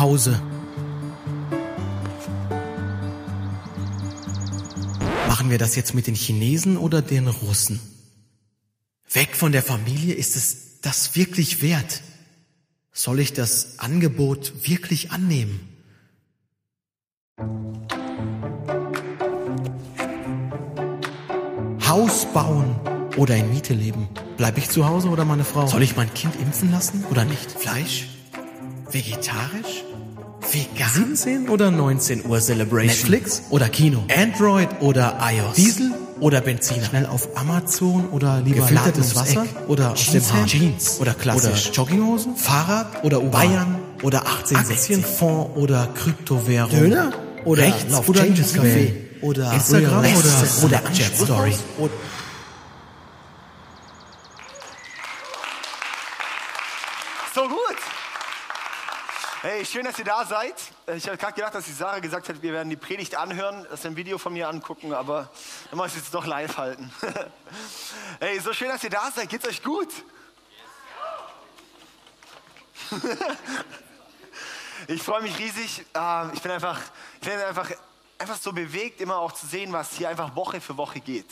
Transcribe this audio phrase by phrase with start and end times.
[0.00, 0.40] Pause.
[5.28, 7.80] Machen wir das jetzt mit den Chinesen oder den Russen?
[9.12, 12.00] Weg von der Familie ist es das wirklich wert?
[12.92, 15.68] Soll ich das Angebot wirklich annehmen?
[21.86, 22.74] Haus bauen
[23.18, 24.08] oder in Miete leben.
[24.38, 25.66] Bleibe ich zu Hause oder meine Frau?
[25.66, 27.50] Soll ich mein Kind impfen lassen oder nicht?
[27.50, 28.08] Fleisch?
[28.90, 29.89] Vegetarisch?
[30.52, 30.90] Vegan?
[31.16, 32.86] 17 oder 19 Uhr Celebration?
[32.86, 34.04] Netflix oder Kino?
[34.14, 35.54] Android oder iOS?
[35.54, 36.84] Diesel oder Benziner?
[36.84, 40.46] Schnell auf Amazon oder lieber gefiltertes Wasser Eck oder aus dem?
[40.46, 41.68] Jeans oder klassisch?
[41.68, 42.36] Oder Jogginghosen?
[42.36, 46.70] Fahrrad oder U Bayern oder 18 Aktienfonds oder Kryptowährung?
[46.70, 47.12] Döner?
[47.44, 48.92] Oder Rechts oder Changes Café?
[49.22, 51.54] Oder Instagram oder, oder Chat Story?
[51.78, 51.92] Oder
[57.34, 57.76] So gut.
[59.60, 60.54] Hey, schön, dass ihr da seid.
[60.96, 63.84] Ich habe gerade gedacht, dass die Sarah gesagt hat, wir werden die Predigt anhören, das
[63.84, 65.30] ein Video von mir angucken, aber
[65.68, 66.90] dann muss ich es jetzt doch live halten.
[68.20, 69.28] Hey, so schön, dass ihr da seid.
[69.28, 69.88] Geht's euch gut?
[74.88, 75.84] Ich freue mich riesig.
[75.92, 76.80] Ähm, ich bin einfach,
[77.20, 77.70] ich bin einfach,
[78.16, 81.26] einfach so bewegt, immer auch zu sehen, was hier einfach Woche für Woche geht.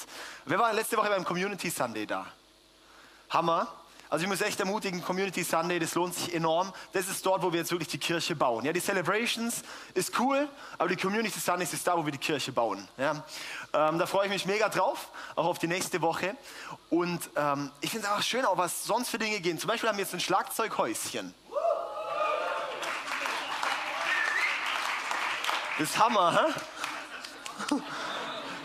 [0.44, 2.26] Wir waren letzte Woche beim Community Sunday da.
[3.30, 3.77] Hammer.
[4.10, 6.72] Also ich muss echt ermutigen, Community Sunday, das lohnt sich enorm.
[6.92, 8.64] Das ist dort, wo wir jetzt wirklich die Kirche bauen.
[8.64, 12.50] Ja, die Celebrations ist cool, aber die Community Sundays ist da, wo wir die Kirche
[12.50, 12.88] bauen.
[12.96, 13.22] Ja,
[13.74, 16.36] ähm, da freue ich mich mega drauf, auch auf die nächste Woche.
[16.88, 19.58] Und ähm, ich finde es einfach schön, auch was sonst für Dinge gehen.
[19.58, 21.34] Zum Beispiel haben wir jetzt ein Schlagzeughäuschen.
[25.78, 27.76] Das ist Hammer, hä?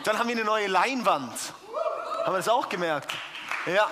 [0.06, 1.34] Dann haben wir eine neue Leinwand.
[2.24, 3.12] Haben wir das auch gemerkt?
[3.66, 3.88] Ja.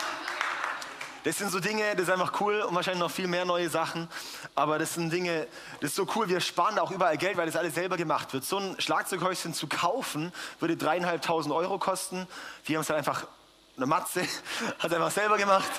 [1.24, 4.08] Das sind so Dinge, das ist einfach cool und wahrscheinlich noch viel mehr neue Sachen.
[4.56, 5.48] Aber das sind Dinge,
[5.80, 6.28] das ist so cool.
[6.28, 8.44] Wir sparen auch überall Geld, weil das alles selber gemacht wird.
[8.44, 12.28] So ein Schlagzeughäuschen zu kaufen, würde dreieinhalbtausend Euro kosten.
[12.66, 13.28] Wir haben es halt einfach,
[13.78, 14.22] eine Matze,
[14.80, 15.70] hat einfach selber gemacht.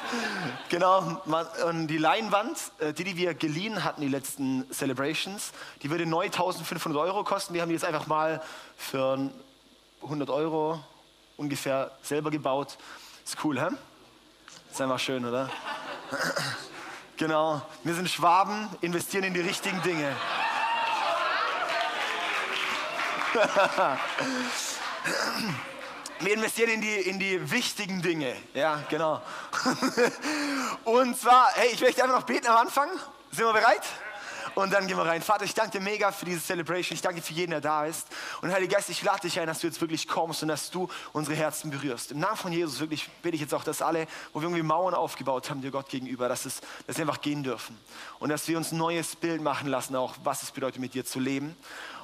[0.68, 1.20] Genau.
[1.66, 5.50] Und die Leinwand, äh, die, die wir geliehen hatten, die letzten Celebrations,
[5.82, 7.52] die würde neu 1500 Euro kosten.
[7.52, 8.40] Wir haben die jetzt einfach mal
[8.76, 9.28] für
[10.02, 10.78] 100 Euro
[11.36, 12.78] ungefähr selber gebaut.
[13.24, 13.68] Ist cool, hä?
[14.72, 15.50] Ist einfach schön, oder?
[17.18, 17.60] Genau.
[17.84, 20.16] Wir sind Schwaben, investieren in die richtigen Dinge.
[26.20, 28.34] Wir investieren in die, in die wichtigen Dinge.
[28.54, 29.20] Ja, genau.
[30.84, 32.88] Und zwar, hey, ich möchte einfach noch beten am Anfang.
[33.30, 33.82] Sind wir bereit?
[34.54, 35.22] Und dann gehen wir rein.
[35.22, 36.94] Vater, ich danke dir mega für diese Celebration.
[36.94, 38.08] Ich danke dir für jeden, der da ist.
[38.42, 40.88] Und Heiliger Geist, ich lade dich ein, dass du jetzt wirklich kommst und dass du
[41.12, 42.12] unsere Herzen berührst.
[42.12, 44.94] Im Namen von Jesus wirklich bete ich jetzt auch, dass alle, wo wir irgendwie Mauern
[44.94, 47.78] aufgebaut haben, dir Gott gegenüber, dass, es, dass wir einfach gehen dürfen.
[48.18, 51.04] Und dass wir uns ein neues Bild machen lassen, auch was es bedeutet, mit dir
[51.04, 51.56] zu leben.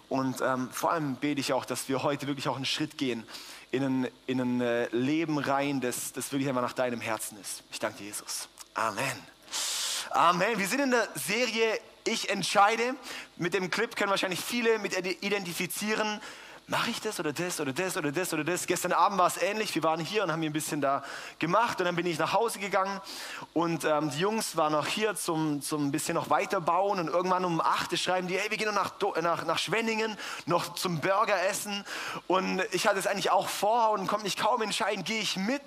[0.09, 3.27] Und ähm, vor allem bete ich auch, dass wir heute wirklich auch einen Schritt gehen
[3.71, 7.63] in ein, in ein äh, Leben rein, das, das wirklich einfach nach deinem Herzen ist.
[7.71, 8.49] Ich danke dir, Jesus.
[8.75, 9.05] Amen.
[10.11, 10.59] Amen.
[10.59, 12.95] Wir sind in der Serie ich entscheide.
[13.37, 16.21] Mit dem Clip können wahrscheinlich viele mit identifizieren.
[16.71, 18.67] Mache ich das oder das oder das oder das oder das?
[18.67, 19.75] Gestern Abend war es ähnlich.
[19.75, 21.03] Wir waren hier und haben hier ein bisschen da
[21.39, 23.01] gemacht und dann bin ich nach Hause gegangen
[23.55, 27.63] und ähm, die Jungs waren noch hier zum, zum bisschen noch weiterbauen und irgendwann um
[27.63, 30.15] 8 schreiben die, hey, wir gehen noch nach, nach, nach Schwenningen,
[30.45, 31.87] noch zum Burger essen
[32.27, 35.63] und ich hatte es eigentlich auch vor und konnte mich kaum entscheiden, gehe ich mit,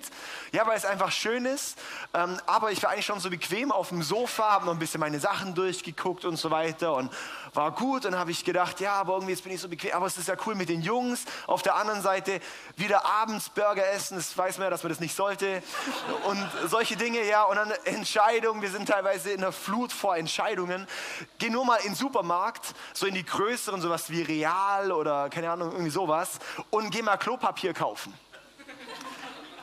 [0.52, 1.78] ja, weil es einfach schön ist,
[2.14, 5.00] ähm, aber ich war eigentlich schon so bequem auf dem Sofa, habe noch ein bisschen
[5.00, 7.10] meine Sachen durchgeguckt und so weiter und
[7.54, 8.06] war gut.
[8.06, 9.92] Und habe ich gedacht, ja, aber irgendwie jetzt bin ich so bequem.
[9.92, 11.24] Aber es ist ja cool mit den Jungs.
[11.46, 12.40] Auf der anderen Seite
[12.76, 14.16] wieder abends Burger essen.
[14.16, 15.62] Das weiß man ja, dass man das nicht sollte.
[16.24, 17.44] Und solche Dinge, ja.
[17.44, 18.62] Und dann Entscheidungen.
[18.62, 20.86] Wir sind teilweise in der Flut vor Entscheidungen.
[21.38, 25.50] Geh nur mal in den Supermarkt, so in die größeren, sowas wie Real oder keine
[25.50, 26.38] Ahnung, irgendwie sowas.
[26.70, 28.12] Und geh mal Klopapier kaufen.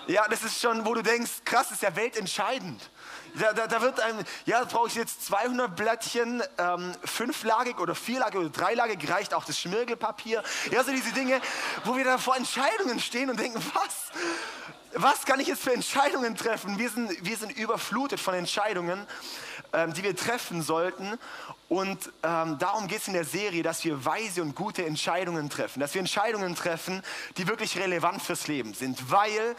[0.10, 2.90] Ja, das ist schon, wo du denkst, krass, ist ja weltentscheidend.
[3.36, 8.40] Da, da, da wird einem, ja, brauche ich jetzt 200 Blättchen, ähm, fünflagig oder vierlagig
[8.40, 10.42] oder dreilagig, reicht auch das Schmirgelpapier.
[10.72, 11.40] Ja, so diese Dinge,
[11.86, 14.10] wo wir da vor Entscheidungen stehen und denken, was?
[14.96, 16.80] Was kann ich jetzt für Entscheidungen treffen?
[16.80, 19.06] Wir sind, wir sind überflutet von Entscheidungen,
[19.74, 21.20] ähm, die wir treffen sollten.
[21.68, 25.80] Und ähm, darum geht es in der Serie, dass wir weise und gute Entscheidungen treffen.
[25.80, 27.04] Dass wir Entscheidungen treffen,
[27.38, 29.12] die wirklich relevant fürs Leben sind.
[29.12, 29.56] Weil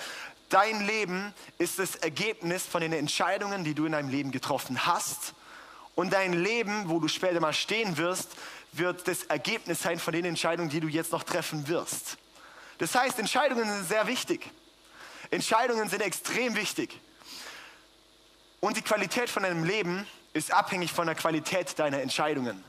[0.50, 5.32] Dein Leben ist das Ergebnis von den Entscheidungen, die du in deinem Leben getroffen hast.
[5.94, 8.31] Und dein Leben, wo du später mal stehen wirst,
[8.73, 12.19] wird das Ergebnis sein von den Entscheidungen, die du jetzt noch treffen wirst.
[12.79, 14.50] Das heißt, Entscheidungen sind sehr wichtig.
[15.31, 16.99] Entscheidungen sind extrem wichtig.
[18.58, 22.64] Und die Qualität von deinem Leben ist abhängig von der Qualität deiner Entscheidungen.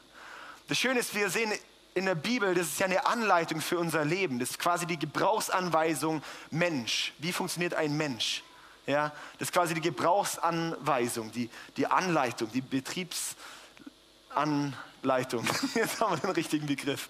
[0.68, 1.52] Das Schöne ist, wir sehen
[1.94, 4.40] in der Bibel, das ist ja eine Anleitung für unser Leben.
[4.40, 7.14] Das ist quasi die Gebrauchsanweisung Mensch.
[7.20, 8.44] Wie funktioniert ein Mensch?
[8.88, 15.48] Ja, das ist quasi die Gebrauchsanweisung, die, die Anleitung, die Betriebsanleitung.
[15.76, 17.10] Jetzt haben wir den richtigen Begriff.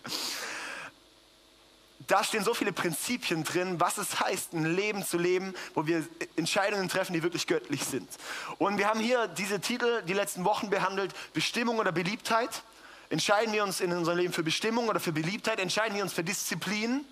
[2.07, 6.05] Da stehen so viele Prinzipien drin, was es heißt, ein Leben zu leben, wo wir
[6.35, 8.09] Entscheidungen treffen, die wirklich göttlich sind.
[8.57, 12.63] Und wir haben hier diese Titel die letzten Wochen behandelt, Bestimmung oder Beliebtheit.
[13.11, 15.59] Entscheiden wir uns in unserem Leben für Bestimmung oder für Beliebtheit?
[15.59, 17.03] Entscheiden wir uns für Disziplin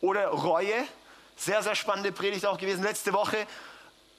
[0.00, 0.74] oder Reue?
[1.36, 2.82] Sehr, sehr spannende Predigt auch gewesen.
[2.82, 3.46] Letzte Woche,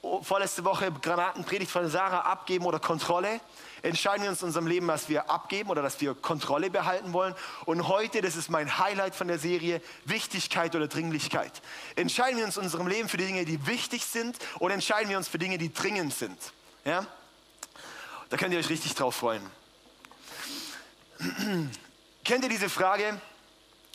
[0.00, 3.38] oh, vorletzte Woche Granatenpredigt von Sarah, abgeben oder Kontrolle.
[3.82, 7.34] Entscheiden wir uns in unserem Leben, dass wir abgeben oder dass wir Kontrolle behalten wollen.
[7.66, 11.52] Und heute, das ist mein Highlight von der Serie, Wichtigkeit oder Dringlichkeit.
[11.96, 15.18] Entscheiden wir uns in unserem Leben für die Dinge, die wichtig sind oder entscheiden wir
[15.18, 16.38] uns für Dinge, die dringend sind.
[16.86, 17.04] Ja?
[18.30, 19.42] Da könnt ihr euch richtig drauf freuen.
[22.24, 23.20] Kennt ihr diese Frage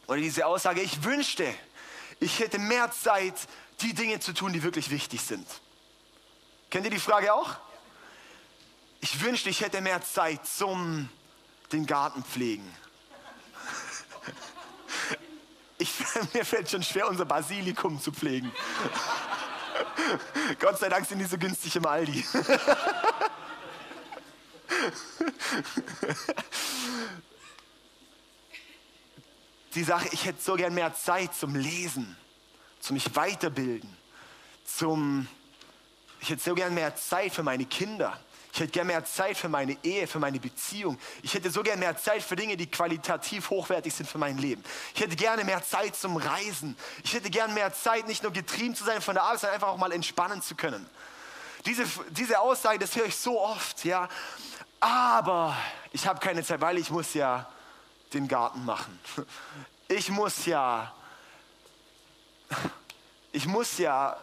[0.07, 0.81] oder diese Aussage?
[0.81, 1.53] Ich wünschte,
[2.19, 3.35] ich hätte mehr Zeit,
[3.81, 5.47] die Dinge zu tun, die wirklich wichtig sind.
[6.69, 7.57] Kennt ihr die Frage auch?
[9.01, 11.09] Ich wünschte, ich hätte mehr Zeit zum
[11.71, 12.69] den Garten pflegen.
[15.81, 15.91] Ich,
[16.33, 18.51] mir fällt schon schwer, unser Basilikum zu pflegen.
[20.59, 22.23] Gott sei Dank sind die so günstig im Aldi.
[29.75, 32.17] Die Sache, ich hätte so gern mehr Zeit zum Lesen,
[32.79, 33.95] zum mich weiterbilden,
[34.65, 35.27] zum,
[36.19, 38.19] ich hätte so gern mehr Zeit für meine Kinder.
[38.53, 40.99] Ich hätte gern mehr Zeit für meine Ehe, für meine Beziehung.
[41.23, 44.61] Ich hätte so gern mehr Zeit für Dinge, die qualitativ hochwertig sind für mein Leben.
[44.93, 46.75] Ich hätte gerne mehr Zeit zum Reisen.
[47.05, 49.69] Ich hätte gern mehr Zeit, nicht nur getrieben zu sein von der Arbeit, sondern einfach
[49.69, 50.85] auch mal entspannen zu können.
[51.65, 54.09] Diese, diese Aussage, das höre ich so oft, ja
[54.81, 55.55] aber
[55.93, 57.47] ich habe keine Zeit, weil ich muss ja
[58.13, 58.99] den Garten machen.
[59.87, 60.93] Ich muss ja,
[63.31, 64.17] ich muss ja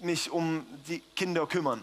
[0.00, 1.82] mich um die Kinder kümmern.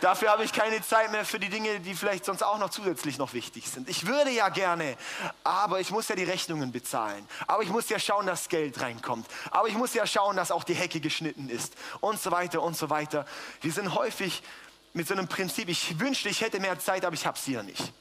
[0.00, 3.18] Dafür habe ich keine Zeit mehr für die Dinge, die vielleicht sonst auch noch zusätzlich
[3.18, 3.88] noch wichtig sind.
[3.88, 4.96] Ich würde ja gerne,
[5.44, 7.24] aber ich muss ja die Rechnungen bezahlen.
[7.46, 9.28] Aber ich muss ja schauen, dass Geld reinkommt.
[9.52, 11.76] Aber ich muss ja schauen, dass auch die Hecke geschnitten ist.
[12.00, 13.26] Und so weiter und so weiter.
[13.60, 14.42] Wir sind häufig
[14.92, 17.62] mit so einem Prinzip, ich wünschte, ich hätte mehr Zeit, aber ich habe sie ja
[17.62, 17.92] nicht.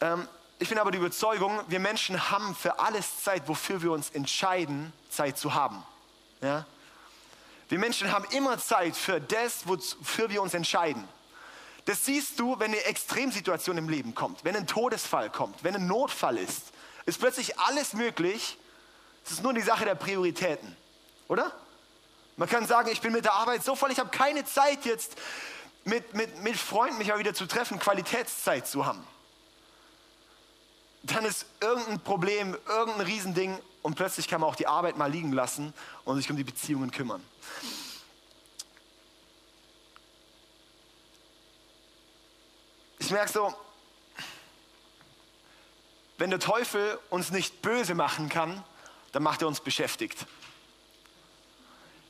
[0.00, 0.28] Ähm,
[0.58, 4.92] ich bin aber die Überzeugung, wir Menschen haben für alles Zeit, wofür wir uns entscheiden,
[5.10, 5.82] Zeit zu haben.
[6.40, 6.66] Ja?
[7.68, 11.08] Wir Menschen haben immer Zeit für das, wofür wir uns entscheiden.
[11.84, 15.86] Das siehst du, wenn eine Extremsituation im Leben kommt, wenn ein Todesfall kommt, wenn ein
[15.86, 16.72] Notfall ist.
[17.06, 18.56] Ist plötzlich alles möglich.
[19.24, 20.76] Es ist nur die Sache der Prioritäten,
[21.28, 21.50] oder?
[22.36, 25.16] Man kann sagen, ich bin mit der Arbeit so voll, ich habe keine Zeit jetzt
[25.84, 29.06] mit, mit, mit Freunden mich mal wieder zu treffen, Qualitätszeit zu haben.
[31.02, 35.32] Dann ist irgendein Problem, irgendein Riesending und plötzlich kann man auch die Arbeit mal liegen
[35.32, 35.74] lassen
[36.04, 37.22] und sich um die Beziehungen kümmern.
[43.00, 43.52] Ich merke so,
[46.18, 48.62] wenn der Teufel uns nicht böse machen kann,
[49.10, 50.24] dann macht er uns beschäftigt.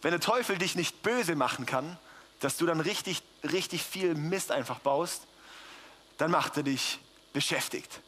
[0.02, 1.96] Wenn der Teufel dich nicht böse machen kann,
[2.40, 5.22] dass du dann richtig, richtig viel Mist einfach baust,
[6.18, 6.98] dann macht er dich
[7.32, 8.00] beschäftigt.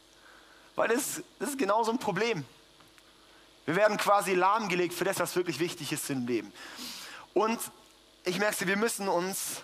[0.75, 2.45] Weil das, das ist genau so ein Problem.
[3.65, 6.53] Wir werden quasi lahmgelegt für das, was wirklich wichtig ist im Leben.
[7.33, 7.59] Und
[8.25, 9.63] ich merke, wir müssen uns,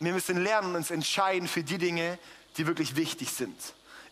[0.00, 2.18] wir müssen lernen, uns entscheiden für die Dinge,
[2.56, 3.56] die wirklich wichtig sind.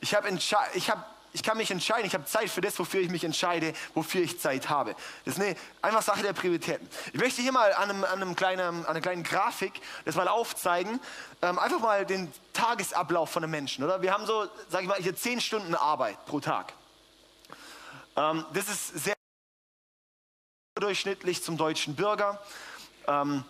[0.01, 0.27] Ich, hab
[0.75, 3.73] ich, hab, ich kann mich entscheiden, ich habe Zeit für das, wofür ich mich entscheide,
[3.95, 4.95] wofür ich Zeit habe.
[5.25, 6.89] Das ist eine einfach Sache der Prioritäten.
[7.13, 10.29] Ich möchte hier mal an, einem, an, einem kleinen, an einer kleinen Grafik das mal
[10.29, 11.01] aufzeigen,
[11.43, 13.85] ähm, einfach mal den Tagesablauf von einem Menschen.
[13.85, 14.03] Oder?
[14.03, 16.73] Wir haben so, sage ich mal, hier zehn Stunden Arbeit pro Tag.
[18.17, 19.15] Ähm, das ist sehr
[20.75, 22.43] durchschnittlich zum deutschen Bürger.
[23.07, 23.45] Ähm,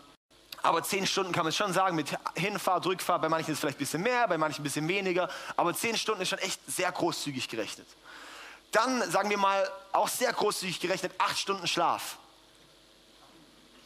[0.62, 3.78] aber zehn Stunden kann man schon sagen, mit Hinfahrt, Rückfahrt, bei manchen ist es vielleicht
[3.78, 5.28] ein bisschen mehr, bei manchen ein bisschen weniger.
[5.56, 7.86] Aber zehn Stunden ist schon echt sehr großzügig gerechnet.
[8.72, 12.16] Dann sagen wir mal, auch sehr großzügig gerechnet, acht Stunden Schlaf.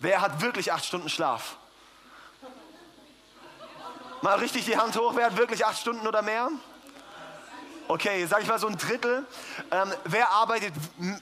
[0.00, 1.56] Wer hat wirklich acht Stunden Schlaf?
[4.20, 6.50] Mal richtig die Hand hoch, wer hat wirklich acht Stunden oder mehr?
[7.86, 9.26] Okay, sag ich mal so ein Drittel.
[9.70, 10.72] Ähm, wer arbeitet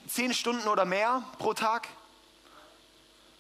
[0.06, 1.88] zehn Stunden oder mehr pro Tag?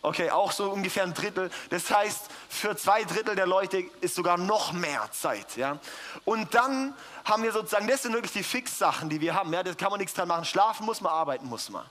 [0.04, 1.48] Okay, auch so ungefähr ein Drittel.
[1.70, 5.56] Das heißt, für zwei Drittel der Leute ist sogar noch mehr Zeit.
[5.56, 5.78] Ja?
[6.24, 6.94] Und dann
[7.24, 9.52] haben wir sozusagen, das sind wirklich die Fixsachen, die wir haben.
[9.52, 9.62] Ja?
[9.62, 10.44] Da kann man nichts dran machen.
[10.44, 11.88] Schlafen muss man, arbeiten muss man.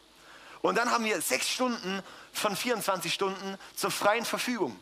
[0.61, 2.03] Und dann haben wir sechs Stunden
[2.33, 4.77] von 24 Stunden zur freien Verfügung.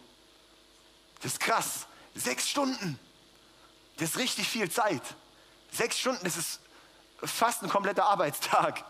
[1.22, 1.86] Das ist krass.
[2.16, 3.00] Sechs Stunden.
[3.98, 5.04] Das ist richtig viel Zeit.
[5.72, 6.62] Sechs Stunden, das ist
[7.24, 8.84] fast ein kompletter Arbeitstag.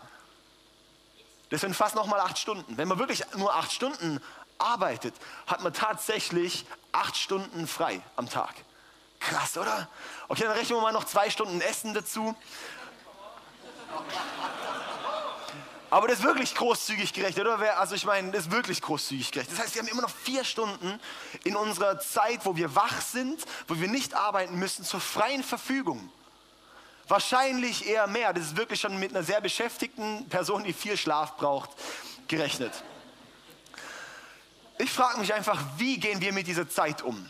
[1.50, 2.76] Das sind fast nochmal acht Stunden.
[2.76, 4.20] Wenn man wirklich nur acht Stunden
[4.58, 5.14] arbeitet,
[5.46, 8.54] hat man tatsächlich acht Stunden frei am Tag.
[9.18, 9.88] Krass, oder?
[10.28, 12.34] Okay, dann rechnen wir mal noch zwei Stunden Essen dazu.
[15.90, 17.78] Aber das ist wirklich großzügig gerechnet, oder?
[17.78, 19.58] Also ich meine, das ist wirklich großzügig gerechnet.
[19.58, 21.00] Das heißt, wir haben immer noch vier Stunden
[21.42, 26.10] in unserer Zeit, wo wir wach sind, wo wir nicht arbeiten müssen, zur freien Verfügung.
[27.10, 28.32] Wahrscheinlich eher mehr.
[28.32, 31.70] Das ist wirklich schon mit einer sehr beschäftigten Person, die viel Schlaf braucht,
[32.28, 32.72] gerechnet.
[34.78, 37.28] Ich frage mich einfach, wie gehen wir mit dieser Zeit um?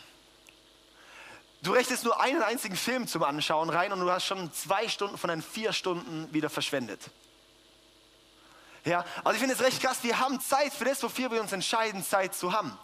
[1.63, 5.17] Du rechnest nur einen einzigen Film zum Anschauen rein und du hast schon zwei Stunden
[5.17, 7.01] von deinen vier Stunden wieder verschwendet.
[8.85, 11.53] Ja, also ich finde es recht krass, wir haben Zeit für das, wofür wir uns
[11.53, 12.79] entscheiden, Zeit zu haben.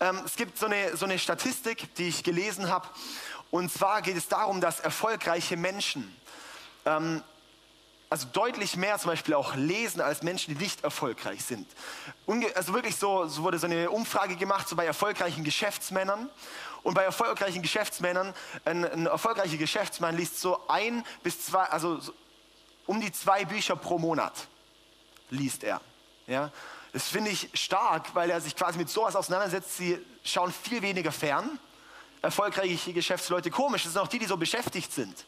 [0.00, 2.86] Ähm, es gibt so eine, so eine Statistik, die ich gelesen habe.
[3.50, 6.14] Und zwar geht es darum, dass erfolgreiche Menschen,
[6.84, 7.22] ähm,
[8.08, 11.68] also deutlich mehr zum Beispiel auch lesen als Menschen, die nicht erfolgreich sind.
[12.26, 16.28] Unge also wirklich so, so wurde so eine Umfrage gemacht, so bei erfolgreichen Geschäftsmännern.
[16.82, 18.32] Und bei erfolgreichen Geschäftsmännern,
[18.64, 22.12] ein, ein erfolgreicher Geschäftsmann liest so ein bis zwei, also so
[22.86, 24.48] um die zwei Bücher pro Monat
[25.28, 25.80] liest er.
[26.26, 26.50] Ja?
[26.92, 29.76] Das finde ich stark, weil er sich quasi mit sowas auseinandersetzt.
[29.76, 31.58] Sie schauen viel weniger fern.
[32.22, 35.24] Erfolgreiche Geschäftsleute, komisch, das sind auch die, die so beschäftigt sind.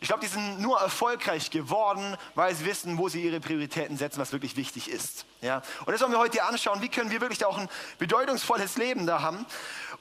[0.00, 4.20] Ich glaube, die sind nur erfolgreich geworden, weil sie wissen, wo sie ihre Prioritäten setzen,
[4.20, 5.24] was wirklich wichtig ist.
[5.40, 5.60] Ja?
[5.86, 6.80] Und das wollen wir heute anschauen.
[6.82, 7.68] Wie können wir wirklich auch ein
[7.98, 9.44] bedeutungsvolles Leben da haben?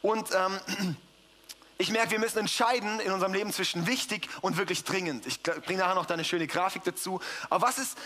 [0.03, 0.95] Und ähm,
[1.79, 5.25] ich merke, wir müssen entscheiden in unserem Leben zwischen wichtig und wirklich dringend.
[5.25, 7.19] Ich bringe nachher noch da eine schöne Grafik dazu.
[7.49, 7.97] Aber was ist,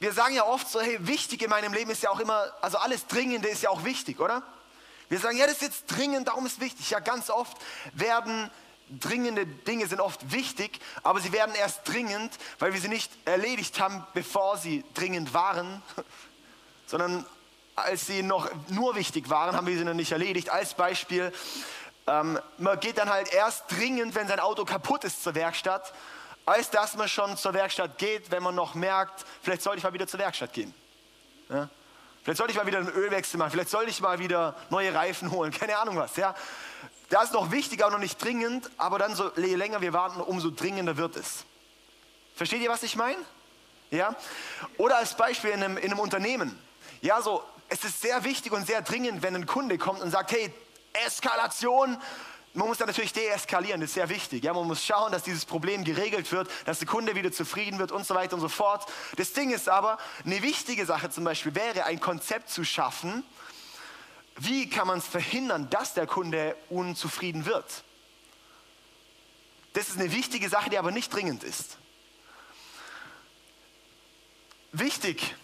[0.00, 2.78] wir sagen ja oft so, hey, wichtig in meinem Leben ist ja auch immer, also
[2.78, 4.42] alles Dringende ist ja auch wichtig, oder?
[5.10, 6.88] Wir sagen, ja, das ist jetzt dringend, darum ist wichtig.
[6.88, 7.56] Ja, ganz oft
[7.92, 8.50] werden
[8.88, 13.78] dringende Dinge sind oft wichtig, aber sie werden erst dringend, weil wir sie nicht erledigt
[13.78, 15.82] haben, bevor sie dringend waren,
[16.86, 17.26] sondern
[17.76, 20.48] als sie noch nur wichtig waren, haben wir sie noch nicht erledigt.
[20.48, 21.32] Als Beispiel,
[22.06, 25.92] ähm, man geht dann halt erst dringend, wenn sein Auto kaputt ist zur Werkstatt
[26.50, 29.92] als dass man schon zur Werkstatt geht, wenn man noch merkt, vielleicht sollte ich mal
[29.92, 30.74] wieder zur Werkstatt gehen.
[31.48, 31.68] Ja?
[32.22, 35.30] Vielleicht sollte ich mal wieder einen Ölwechsel machen, vielleicht sollte ich mal wieder neue Reifen
[35.30, 36.16] holen, keine Ahnung was.
[36.16, 36.34] Ja?
[37.08, 40.20] Das ist noch wichtiger und noch nicht dringend, aber dann, so, je länger wir warten,
[40.20, 41.44] umso dringender wird es.
[42.36, 43.18] Versteht ihr, was ich meine?
[43.90, 44.14] Ja?
[44.76, 46.58] Oder als Beispiel in einem, in einem Unternehmen.
[47.00, 50.32] Ja, so, es ist sehr wichtig und sehr dringend, wenn ein Kunde kommt und sagt,
[50.32, 50.52] hey,
[51.06, 52.00] Eskalation,
[52.52, 54.42] man muss da natürlich deeskalieren, das ist sehr wichtig.
[54.42, 57.92] Ja, man muss schauen, dass dieses Problem geregelt wird, dass der Kunde wieder zufrieden wird
[57.92, 58.90] und so weiter und so fort.
[59.16, 63.22] Das Ding ist aber, eine wichtige Sache zum Beispiel wäre, ein Konzept zu schaffen,
[64.36, 67.84] wie kann man es verhindern, dass der Kunde unzufrieden wird.
[69.72, 71.78] Das ist eine wichtige Sache, die aber nicht dringend ist.
[74.72, 75.36] Wichtig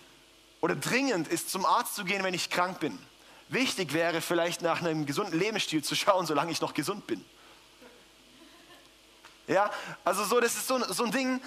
[0.60, 2.98] oder dringend ist, zum Arzt zu gehen, wenn ich krank bin.
[3.48, 7.24] Wichtig wäre vielleicht nach einem gesunden Lebensstil zu schauen, solange ich noch gesund bin.
[9.46, 9.70] Ja,
[10.04, 11.40] also so, das ist so, so ein Ding,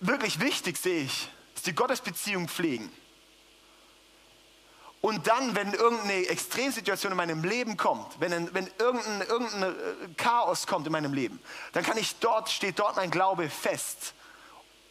[0.00, 2.92] wirklich wichtig sehe ich, ist die Gottesbeziehung pflegen.
[5.00, 10.66] Und dann, wenn irgendeine Extremsituation in meinem Leben kommt, wenn, wenn irgendein, irgendein äh, Chaos
[10.66, 11.40] kommt in meinem Leben,
[11.72, 14.14] dann kann ich dort, steht dort mein Glaube fest.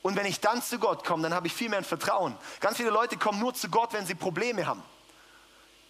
[0.03, 2.35] Und wenn ich dann zu Gott komme, dann habe ich viel mehr ein Vertrauen.
[2.59, 4.83] Ganz viele Leute kommen nur zu Gott, wenn sie Probleme haben.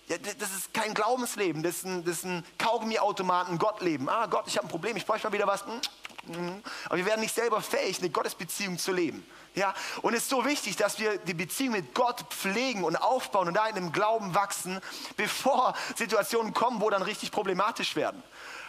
[0.08, 4.10] Ja, das ist kein Glaubensleben, das ist ein, das ist ein Kaugummi-Automaten Gottleben.
[4.10, 5.66] Ah, Gott, ich habe ein Problem, ich bräuchte mal wieder was.
[5.66, 6.64] Mm, mm.
[6.86, 9.26] Aber wir werden nicht selber fähig, eine Gottesbeziehung zu leben.
[9.56, 9.74] Ja?
[10.02, 13.54] Und es ist so wichtig, dass wir die Beziehung mit Gott pflegen und aufbauen und
[13.54, 14.82] da in dem Glauben wachsen,
[15.16, 18.22] bevor Situationen kommen, wo dann richtig problematisch werden.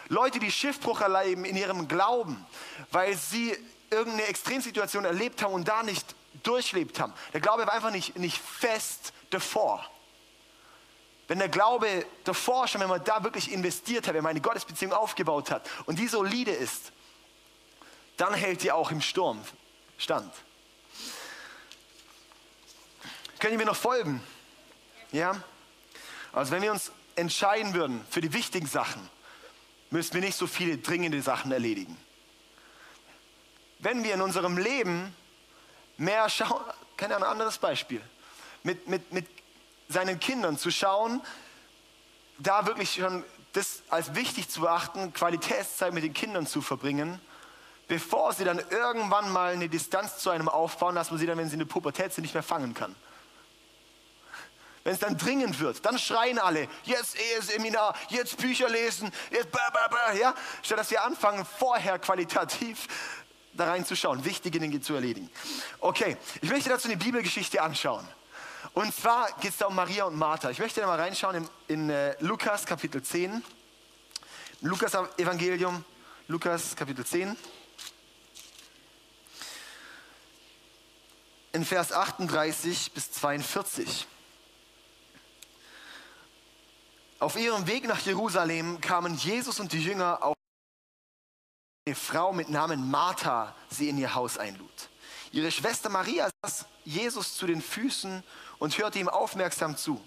[0.07, 2.45] Leute, die Schiffbruch erleben in ihrem Glauben,
[2.91, 3.57] weil sie
[3.89, 7.13] irgendeine Extremsituation erlebt haben und da nicht durchlebt haben.
[7.33, 9.89] Der Glaube war einfach nicht, nicht fest davor.
[11.27, 14.93] Wenn der Glaube davor schon, wenn man da wirklich investiert hat, wenn man eine Gottesbeziehung
[14.93, 16.91] aufgebaut hat und die solide ist,
[18.17, 19.41] dann hält die auch im Sturm
[19.97, 20.31] stand.
[23.39, 24.23] Können Sie mir noch folgen?
[25.11, 25.41] Ja?
[26.31, 29.09] Also wenn wir uns entscheiden würden für die wichtigen Sachen,
[29.89, 31.97] müssten wir nicht so viele dringende Sachen erledigen.
[33.79, 35.15] Wenn wir in unserem Leben
[35.97, 36.61] mehr schauen,
[36.97, 38.01] keine Ahnung, ein anderes Beispiel,
[38.63, 39.27] mit, mit, mit
[39.87, 41.21] seinen Kindern zu schauen,
[42.37, 43.23] da wirklich schon
[43.53, 47.21] das als wichtig zu beachten, Qualitätszeit mit den Kindern zu verbringen,
[47.87, 51.47] bevor sie dann irgendwann mal eine Distanz zu einem aufbauen, dass man sie dann, wenn
[51.47, 52.95] sie in der Pubertät sind, nicht mehr fangen kann.
[54.83, 59.69] Wenn es dann dringend wird, dann schreien alle, jetzt Eheseminar, jetzt Bücher lesen, jetzt blah,
[59.71, 60.35] blah, blah, ja?
[60.61, 62.87] Statt dass wir anfangen, vorher qualitativ
[63.53, 65.31] da reinzuschauen, wichtige Dinge zu erledigen.
[65.79, 68.07] Okay, ich möchte dazu eine Bibelgeschichte anschauen.
[68.73, 70.49] Und zwar geht es da um Maria und Martha.
[70.49, 73.43] Ich möchte da mal reinschauen in, in äh, Lukas Kapitel 10.
[74.61, 75.83] Lukas Evangelium,
[76.27, 77.35] Lukas Kapitel 10.
[81.53, 84.07] In Vers 38 bis 42.
[87.19, 90.35] Auf ihrem Weg nach Jerusalem kamen Jesus und die Jünger auf
[91.85, 94.89] eine Frau mit Namen Martha sie in ihr Haus einlud.
[95.31, 98.23] Ihre Schwester Maria saß Jesus zu den Füßen
[98.65, 100.03] und hörte ihm aufmerksam zu.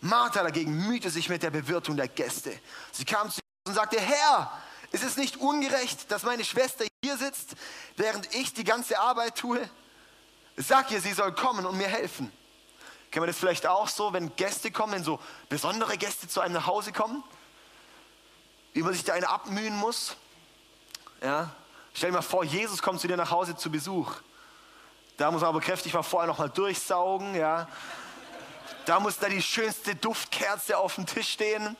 [0.00, 2.58] Martha dagegen mühte sich mit der Bewirtung der Gäste.
[2.90, 4.50] Sie kam zu Jesus und sagte, Herr,
[4.92, 7.50] ist es nicht ungerecht, dass meine Schwester hier sitzt,
[7.96, 9.60] während ich die ganze Arbeit tue?
[10.56, 12.32] Sag ihr, sie soll kommen und mir helfen.
[13.10, 16.54] Kennen wir das vielleicht auch so, wenn Gäste kommen, wenn so besondere Gäste zu einem
[16.54, 17.22] nach Hause kommen?
[18.72, 20.16] Wie man sich da eine abmühen muss?
[21.22, 21.54] Ja?
[21.92, 24.14] Stell dir mal vor, Jesus kommt zu dir nach Hause zu Besuch.
[25.20, 27.34] Da muss man aber kräftig mal vorher noch mal durchsaugen.
[27.34, 27.68] Ja?
[28.86, 31.76] Da muss da die schönste Duftkerze auf dem Tisch stehen.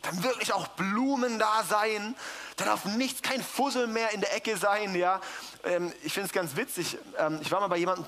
[0.00, 2.16] Dann wirklich auch Blumen da sein.
[2.56, 4.94] Da darf nichts, kein Fussel mehr in der Ecke sein.
[4.94, 5.20] Ja?
[5.64, 6.96] Ähm, ich finde es ganz witzig.
[7.18, 8.06] Ähm, ich war mal bei jemandem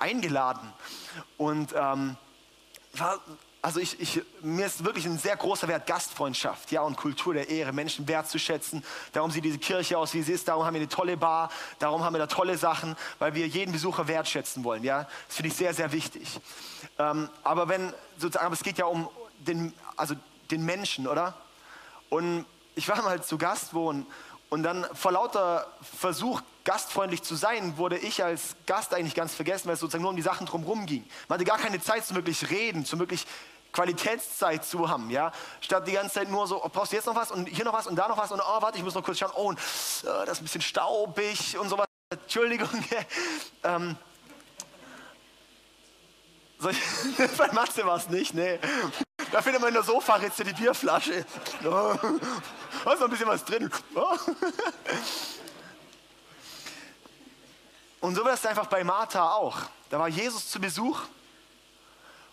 [0.00, 0.72] eingeladen
[1.36, 2.16] und ähm,
[2.94, 3.20] war
[3.64, 7.48] also ich, ich, mir ist wirklich ein sehr großer Wert Gastfreundschaft ja, und Kultur der
[7.48, 8.84] Ehre, Menschen wertzuschätzen.
[9.14, 10.46] Darum sieht diese Kirche aus, wie sie ist.
[10.48, 11.50] Darum haben wir eine tolle Bar.
[11.78, 14.84] Darum haben wir da tolle Sachen, weil wir jeden Besucher wertschätzen wollen.
[14.84, 15.08] Ja?
[15.28, 16.40] Das finde ich sehr, sehr wichtig.
[16.98, 20.14] Ähm, aber, wenn, sozusagen, aber es geht ja um den, also
[20.50, 21.32] den Menschen, oder?
[22.10, 24.06] Und ich war mal zu Gast wohnen
[24.50, 25.66] und dann vor lauter
[25.98, 30.10] Versuch, gastfreundlich zu sein, wurde ich als Gast eigentlich ganz vergessen, weil es sozusagen nur
[30.10, 31.04] um die Sachen drumherum ging.
[31.28, 33.26] Man hatte gar keine Zeit zum wirklich reden, zum wirklich
[33.74, 37.16] Qualitätszeit zu haben, ja, statt die ganze Zeit nur so, oh, brauchst du jetzt noch
[37.16, 39.02] was und hier noch was und da noch was und oh, warte, ich muss noch
[39.02, 42.68] kurz schauen, oh, und, äh, das ist ein bisschen staubig und sowas, Entschuldigung.
[43.64, 43.96] ähm,
[46.60, 46.70] so,
[47.36, 48.60] bei Matze war es nicht, nee.
[49.32, 51.26] Da findet man in der Sofaritze die Bierflasche.
[51.64, 51.96] Oh,
[52.84, 53.70] da ist noch ein bisschen was drin.
[53.94, 54.16] Oh.
[58.00, 59.56] Und so war es einfach bei Martha auch.
[59.88, 61.00] Da war Jesus zu Besuch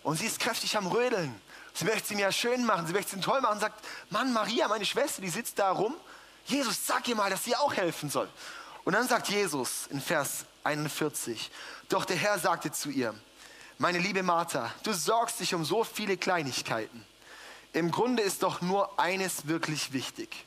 [0.03, 1.33] und sie ist kräftig am Rödeln.
[1.73, 4.67] Sie möchte ihm ja schön machen, sie möchte ihm toll machen und sagt, Mann, Maria,
[4.67, 5.95] meine Schwester, die sitzt da rum.
[6.45, 8.29] Jesus, sag ihr mal, dass sie auch helfen soll.
[8.83, 11.51] Und dann sagt Jesus in Vers 41,
[11.89, 13.13] doch der Herr sagte zu ihr,
[13.77, 17.05] meine liebe Martha, du sorgst dich um so viele Kleinigkeiten.
[17.73, 20.45] Im Grunde ist doch nur eines wirklich wichtig.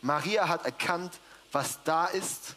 [0.00, 1.18] Maria hat erkannt,
[1.50, 2.56] was da ist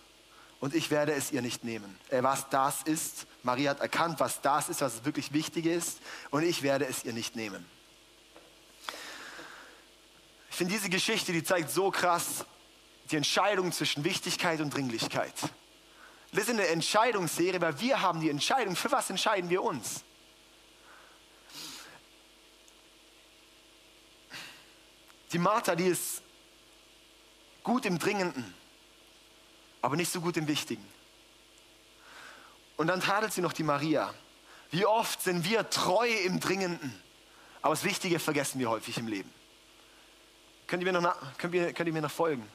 [0.59, 1.97] und ich werde es ihr nicht nehmen.
[2.09, 5.99] Äh, was das ist, Maria hat erkannt, was das ist, was wirklich wichtig ist
[6.31, 7.65] und ich werde es ihr nicht nehmen.
[10.49, 12.45] Ich finde diese Geschichte, die zeigt so krass
[13.11, 15.33] die Entscheidung zwischen Wichtigkeit und Dringlichkeit.
[16.31, 20.03] Das ist eine Entscheidungsserie, weil wir haben die Entscheidung, für was entscheiden wir uns?
[25.31, 26.21] Die Martha, die ist
[27.61, 28.54] gut im Dringenden
[29.85, 30.83] aber nicht so gut im Wichtigen.
[32.75, 34.11] Und dann tadelt sie noch die Maria.
[34.71, 36.99] Wie oft sind wir treu im Dringenden,
[37.61, 39.31] aber das Wichtige vergessen wir häufig im Leben.
[40.65, 42.49] Könnt ihr mir noch, könnt ihr, könnt ihr mir noch folgen?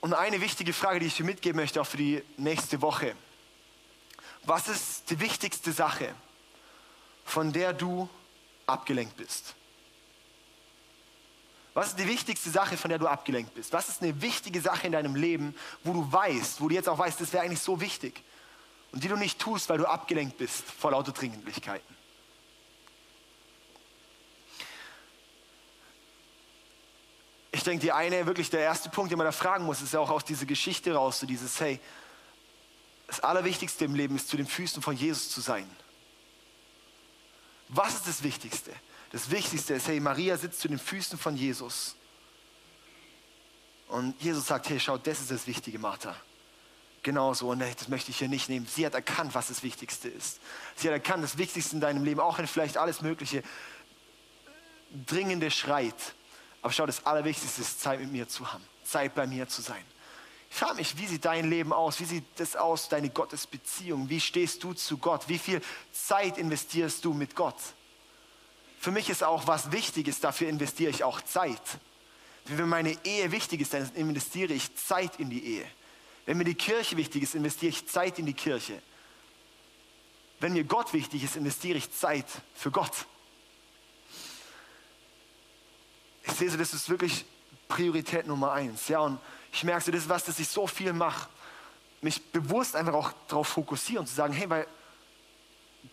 [0.00, 3.14] Und eine wichtige Frage, die ich dir mitgeben möchte, auch für die nächste Woche.
[4.44, 6.14] Was ist die wichtigste Sache,
[7.26, 8.08] von der du
[8.66, 9.54] abgelenkt bist?
[11.78, 13.72] Was ist die wichtigste Sache, von der du abgelenkt bist?
[13.72, 16.98] Was ist eine wichtige Sache in deinem Leben, wo du weißt, wo du jetzt auch
[16.98, 18.20] weißt, das wäre eigentlich so wichtig
[18.90, 21.96] und die du nicht tust, weil du abgelenkt bist vor lauter Dringlichkeiten?
[27.52, 30.00] Ich denke, die eine, wirklich der erste Punkt, den man da fragen muss, ist ja
[30.00, 31.78] auch aus dieser Geschichte raus, so dieses, hey,
[33.06, 35.70] das Allerwichtigste im Leben ist, zu den Füßen von Jesus zu sein.
[37.68, 38.72] Was ist das Wichtigste?
[39.10, 41.96] Das Wichtigste ist, hey, Maria sitzt zu den Füßen von Jesus.
[43.88, 46.14] Und Jesus sagt, hey, schau, das ist das Wichtige, Martha.
[47.02, 48.66] Genauso, und das möchte ich hier nicht nehmen.
[48.66, 50.40] Sie hat erkannt, was das Wichtigste ist.
[50.76, 53.42] Sie hat erkannt, das Wichtigste in deinem Leben, auch wenn vielleicht alles Mögliche
[55.06, 55.94] dringende schreit.
[56.60, 59.82] Aber schau, das Allerwichtigste ist, Zeit mit mir zu haben, Zeit bei mir zu sein.
[60.50, 62.00] Ich frage mich, wie sieht dein Leben aus?
[62.00, 64.08] Wie sieht das aus, deine Gottesbeziehung?
[64.08, 65.28] Wie stehst du zu Gott?
[65.28, 67.56] Wie viel Zeit investierst du mit Gott?
[68.80, 71.60] Für mich ist auch was wichtig ist, dafür investiere ich auch Zeit.
[72.44, 75.66] Wenn meine Ehe wichtig ist, dann investiere ich Zeit in die Ehe.
[76.26, 78.80] Wenn mir die Kirche wichtig ist, investiere ich Zeit in die Kirche.
[80.40, 82.92] wenn mir Gott wichtig ist, investiere ich Zeit für Gott.
[86.22, 87.24] Ich sehe so, das ist wirklich
[87.66, 88.86] Priorität Nummer eins.
[88.86, 89.18] Ja, und
[89.52, 91.28] ich merke so, das ist was, dass ich so viel mache.
[92.00, 94.66] Mich bewusst einfach auch darauf fokussieren und zu sagen, hey, weil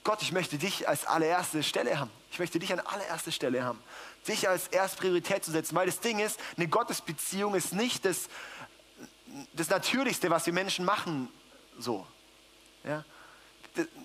[0.03, 2.11] Gott, ich möchte dich als allererste Stelle haben.
[2.31, 3.81] Ich möchte dich an allererste Stelle haben.
[4.27, 5.75] Dich als erste Priorität zu setzen.
[5.75, 8.29] Weil das Ding ist, eine Gottesbeziehung ist nicht das,
[9.53, 11.29] das Natürlichste, was wir Menschen machen.
[11.79, 12.05] So.
[12.83, 13.03] Ja?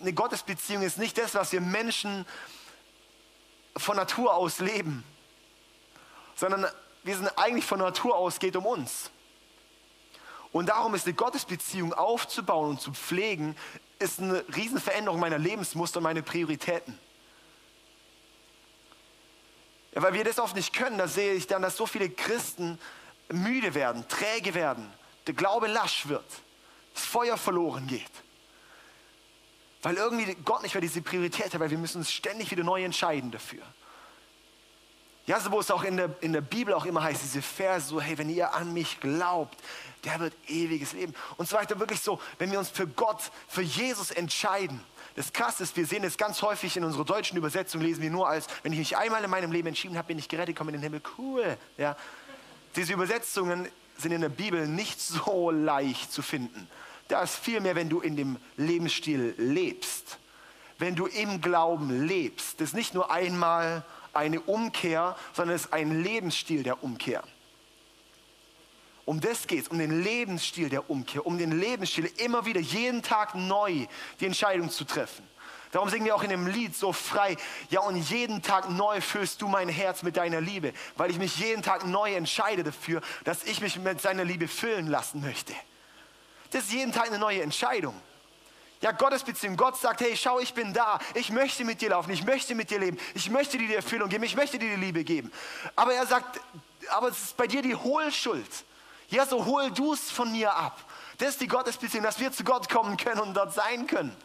[0.00, 2.26] Eine Gottesbeziehung ist nicht das, was wir Menschen
[3.76, 5.04] von Natur aus leben,
[6.34, 6.66] sondern
[7.02, 9.10] wir sind eigentlich von Natur aus, geht um uns.
[10.52, 13.56] Und darum ist eine Gottesbeziehung aufzubauen und zu pflegen,
[13.98, 16.98] ist eine Riesenveränderung meiner Lebensmuster und meine Prioritäten.
[19.94, 22.78] Ja, weil wir das oft nicht können, da sehe ich dann, dass so viele Christen
[23.28, 24.92] müde werden, träge werden,
[25.26, 26.24] der Glaube lasch wird,
[26.94, 28.10] das Feuer verloren geht.
[29.82, 32.84] Weil irgendwie Gott nicht mehr diese Priorität hat, weil wir müssen uns ständig wieder neu
[32.84, 33.62] entscheiden dafür.
[35.26, 37.88] Ja, so wo es auch in der, in der Bibel auch immer heißt, diese Verse
[37.88, 39.56] so, hey, wenn ihr an mich glaubt,
[40.04, 41.14] der wird ewiges Leben.
[41.36, 44.80] Und so weiter, wirklich so, wenn wir uns für Gott, für Jesus entscheiden.
[45.16, 48.28] Das Krasse ist, wir sehen es ganz häufig in unserer deutschen Übersetzung, lesen wir nur
[48.28, 50.78] als, wenn ich mich einmal in meinem Leben entschieden habe, bin ich gerettet, komme in
[50.78, 51.56] den Himmel, cool.
[51.76, 51.96] Ja.
[52.76, 56.68] Diese Übersetzungen sind in der Bibel nicht so leicht zu finden.
[57.08, 60.18] Da ist vielmehr, wenn du in dem Lebensstil lebst,
[60.78, 62.60] wenn du im Glauben lebst.
[62.60, 67.22] Das nicht nur einmal eine Umkehr, sondern es ist ein Lebensstil der Umkehr.
[69.04, 73.02] Um das geht es, um den Lebensstil der Umkehr, um den Lebensstil immer wieder, jeden
[73.02, 73.86] Tag neu
[74.20, 75.26] die Entscheidung zu treffen.
[75.72, 77.36] Darum singen wir auch in dem Lied so frei,
[77.70, 81.36] ja und jeden Tag neu füllst du mein Herz mit deiner Liebe, weil ich mich
[81.38, 85.54] jeden Tag neu entscheide dafür, dass ich mich mit seiner Liebe füllen lassen möchte.
[86.50, 87.94] Das ist jeden Tag eine neue Entscheidung.
[88.80, 89.56] Ja, Gottesbeziehung.
[89.56, 90.98] Gott sagt, hey, schau, ich bin da.
[91.14, 92.10] Ich möchte mit dir laufen.
[92.12, 92.98] Ich möchte mit dir leben.
[93.14, 94.24] Ich möchte dir die Erfüllung geben.
[94.24, 95.30] Ich möchte dir die Liebe geben.
[95.76, 96.40] Aber er sagt,
[96.88, 98.48] aber es ist bei dir die Hohlschuld.
[99.10, 100.78] Ja, so hol du es von mir ab.
[101.18, 104.16] Das ist die Gottesbeziehung, dass wir zu Gott kommen können und dort sein können.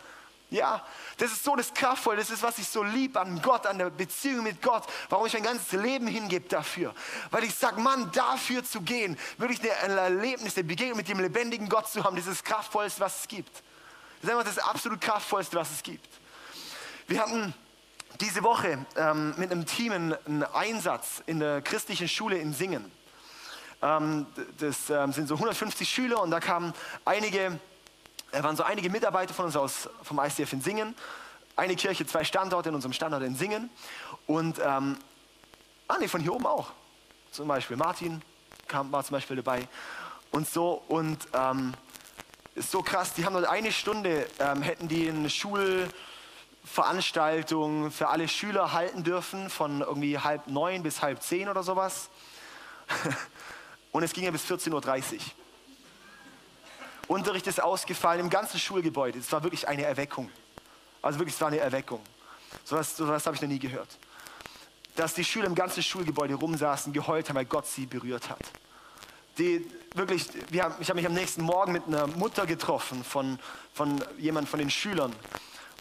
[0.52, 0.86] Ja,
[1.18, 3.90] das ist so das Kraftvoll, das ist, was ich so lieb an Gott, an der
[3.90, 6.94] Beziehung mit Gott, warum ich mein ganzes Leben hingebe dafür.
[7.32, 11.68] Weil ich sage, Mann, dafür zu gehen, wirklich ein Erlebnis, eine Begegnung mit dem lebendigen
[11.68, 13.64] Gott zu haben, das ist das Kraftvollste, was es gibt.
[14.22, 16.08] Das ist einfach das absolut Kraftvollste, was es gibt.
[17.08, 17.54] Wir hatten
[18.20, 22.92] diese Woche ähm, mit einem Team einen Einsatz in der christlichen Schule in Singen.
[23.82, 24.26] Ähm,
[24.58, 26.74] das ähm, sind so 150 Schüler und da kamen
[27.04, 27.60] einige,
[28.32, 30.96] äh, waren so einige Mitarbeiter von uns aus, vom ICF in Singen.
[31.56, 33.70] Eine Kirche, zwei Standorte in unserem Standort in Singen.
[34.28, 34.98] Und, ähm,
[35.88, 36.72] ah nee, von hier oben auch.
[37.32, 38.22] Zum Beispiel Martin
[38.68, 39.68] kam, war zum Beispiel dabei.
[40.32, 41.74] Und so, und ähm,
[42.56, 48.30] ist so krass, die haben dort eine Stunde, ähm, hätten die eine Schulveranstaltung für alle
[48.30, 52.10] Schüler halten dürfen, von irgendwie halb neun bis halb zehn oder sowas.
[53.92, 55.20] Und es ging ja bis 14.30 Uhr.
[57.08, 59.20] Unterricht ist ausgefallen im ganzen Schulgebäude.
[59.20, 60.32] Es war wirklich eine Erweckung.
[61.02, 62.02] Also wirklich, es war eine Erweckung.
[62.64, 63.90] So was, so was habe ich noch nie gehört.
[64.96, 68.40] Dass die Schüler im ganzen Schulgebäude rumsaßen, geheult haben, weil Gott sie berührt hat
[69.38, 73.40] die wirklich, wir haben, ich habe mich am nächsten Morgen mit einer Mutter getroffen von,
[73.74, 75.14] von jemand von den Schülern.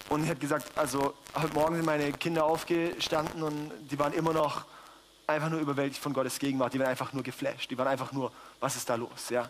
[0.09, 4.33] Und die hat gesagt, also heute Morgen sind meine Kinder aufgestanden und die waren immer
[4.33, 4.65] noch
[5.27, 6.75] einfach nur überwältigt von Gottes Gegenwart.
[6.75, 7.71] Die waren einfach nur geflasht.
[7.71, 9.31] Die waren einfach nur, was ist da los?
[9.31, 9.49] Ja?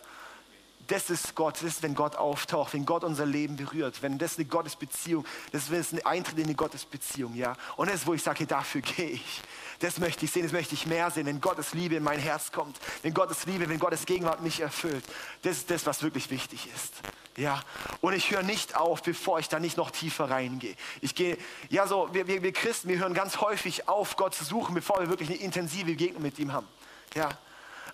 [0.86, 4.36] Das ist Gott, das ist, wenn Gott auftaucht, wenn Gott unser Leben berührt, wenn das
[4.36, 7.54] eine Gottesbeziehung, das ist ein Eintritt in eine Gottesbeziehung, ja.
[7.76, 9.40] Und das ist, wo ich sage, dafür gehe ich.
[9.80, 12.52] Das möchte ich sehen, das möchte ich mehr sehen, wenn Gottes Liebe in mein Herz
[12.52, 15.04] kommt, wenn Gottes Liebe, wenn Gottes Gegenwart mich erfüllt.
[15.42, 16.94] Das ist das, was wirklich wichtig ist.
[17.36, 17.60] Ja,
[18.00, 20.76] und ich höre nicht auf, bevor ich da nicht noch tiefer reingehe.
[21.00, 21.36] Ich gehe,
[21.68, 25.00] ja, so, wir, wir, wir Christen, wir hören ganz häufig auf, Gott zu suchen, bevor
[25.00, 26.68] wir wirklich eine intensive Begegnung mit ihm haben.
[27.14, 27.30] Ja,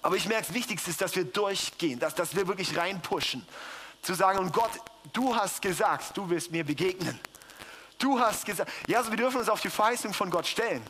[0.02, 3.46] aber ich merke, das Wichtigste ist, dass wir durchgehen, dass, dass wir wirklich reinpushen.
[4.02, 4.70] Zu sagen, und Gott,
[5.12, 7.18] du hast gesagt, du wirst mir begegnen.
[7.98, 10.82] Du hast gesagt, ja, also wir dürfen uns auf die Verheißung von Gott stellen.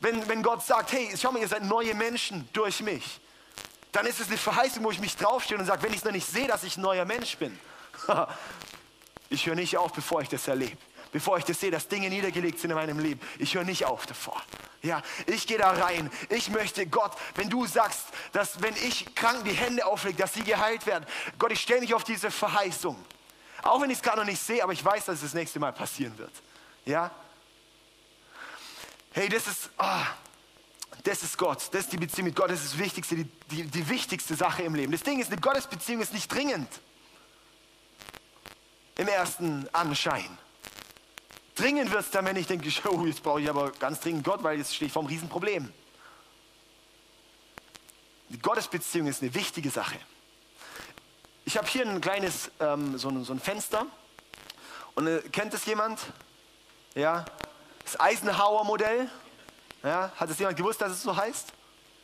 [0.00, 3.20] Wenn, wenn Gott sagt, hey, schau mal, ihr seid neue Menschen durch mich,
[3.92, 6.12] dann ist es eine Verheißung, wo ich mich draufstehe und sage, wenn ich es noch
[6.12, 7.58] nicht sehe, dass ich ein neuer Mensch bin,
[9.28, 10.78] ich höre nicht auf, bevor ich das erlebe
[11.12, 13.20] bevor ich das sehe, dass Dinge niedergelegt sind in meinem Leben.
[13.38, 14.42] Ich höre nicht auf davor.
[14.82, 16.10] Ja, ich gehe da rein.
[16.28, 20.42] Ich möchte Gott, wenn du sagst, dass wenn ich Kranken die Hände auflege, dass sie
[20.42, 21.06] geheilt werden.
[21.38, 22.96] Gott, ich stelle mich auf diese Verheißung.
[23.62, 25.60] Auch wenn ich es gerade noch nicht sehe, aber ich weiß, dass es das nächste
[25.60, 26.32] Mal passieren wird.
[26.84, 27.12] Ja?
[29.12, 30.06] Hey, das ist, ah,
[31.04, 31.68] das ist Gott.
[31.70, 32.50] Das ist die Beziehung mit Gott.
[32.50, 34.90] Das ist das Wichtigste, die, die, die wichtigste Sache im Leben.
[34.90, 36.68] Das Ding ist, eine Gottesbeziehung ist nicht dringend.
[38.96, 40.38] Im ersten Anschein.
[41.54, 44.42] Dringend wird es dann, wenn ich denke, oh, jetzt brauche ich aber ganz dringend Gott,
[44.42, 45.72] weil jetzt stehe ich vor einem Riesenproblem.
[48.28, 49.98] Die Gottesbeziehung ist eine wichtige Sache.
[51.44, 53.86] Ich habe hier ein kleines, ähm, so, ein, so, ein, Fenster.
[54.94, 56.00] Und äh, kennt das jemand?
[56.94, 57.24] Ja,
[57.84, 59.10] das Eisenhower-Modell.
[59.82, 61.52] Ja, hat es jemand gewusst, dass es so heißt?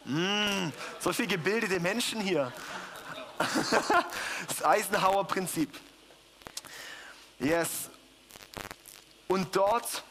[0.04, 2.52] Mm, so viele gebildete Menschen hier.
[4.48, 5.70] das Eisenhower-Prinzip.
[7.38, 7.88] Yes.
[9.28, 10.02] Und dort,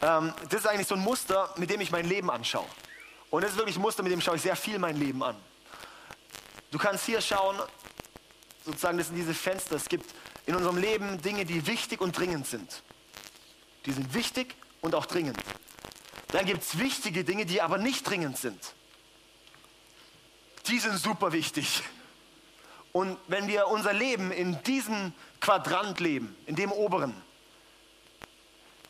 [0.00, 2.66] ähm, das ist eigentlich so ein Muster, mit dem ich mein Leben anschaue.
[3.30, 5.36] Und das ist wirklich ein Muster, mit dem schaue ich sehr viel mein Leben an.
[6.70, 7.56] Du kannst hier schauen,
[8.64, 9.76] sozusagen, das sind diese Fenster.
[9.76, 10.14] Es gibt
[10.46, 12.82] in unserem Leben Dinge, die wichtig und dringend sind.
[13.84, 15.38] Die sind wichtig und auch dringend.
[16.28, 18.72] Dann gibt es wichtige Dinge, die aber nicht dringend sind.
[20.66, 21.82] Die sind super wichtig.
[22.92, 27.14] Und wenn wir unser Leben in diesem Quadrant leben, in dem oberen,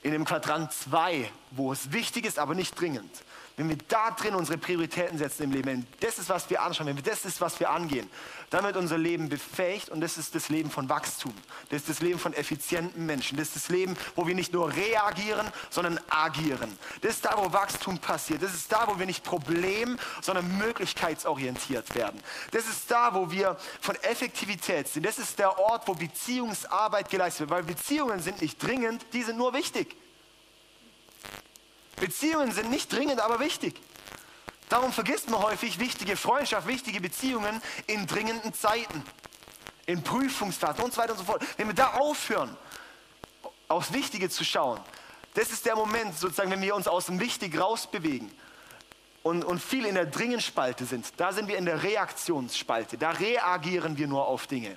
[0.02, 3.10] in dem Quadrant 2, wo es wichtig ist, aber nicht dringend,
[3.56, 6.86] wenn wir da drin unsere Prioritäten setzen im Leben, wenn das ist, was wir anschauen,
[6.86, 8.08] wenn das ist, was wir angehen,
[8.50, 11.32] dann wird unser Leben befähigt und das ist das Leben von Wachstum.
[11.70, 13.38] Das ist das Leben von effizienten Menschen.
[13.38, 16.76] Das ist das Leben, wo wir nicht nur reagieren, sondern agieren.
[17.00, 18.42] Das ist da, wo Wachstum passiert.
[18.42, 22.20] Das ist da, wo wir nicht problem, sondern möglichkeitsorientiert werden.
[22.50, 25.06] Das ist da, wo wir von Effektivität sind.
[25.06, 29.38] Das ist der Ort, wo Beziehungsarbeit geleistet wird, weil Beziehungen sind nicht dringend, die sind
[29.38, 29.96] nur wichtig.
[32.02, 33.80] Beziehungen sind nicht dringend, aber wichtig.
[34.68, 39.04] Darum vergisst man häufig wichtige Freundschaft, wichtige Beziehungen in dringenden Zeiten,
[39.86, 41.44] in Prüfungsphasen und so weiter und so fort.
[41.56, 42.56] Wenn wir da aufhören,
[43.68, 44.80] aufs Wichtige zu schauen,
[45.34, 48.32] das ist der Moment, sozusagen, wenn wir uns aus dem Wichtig rausbewegen
[49.22, 51.06] und, und viel in der Dringenspalte sind.
[51.18, 52.98] Da sind wir in der Reaktionsspalte.
[52.98, 54.76] Da reagieren wir nur auf Dinge.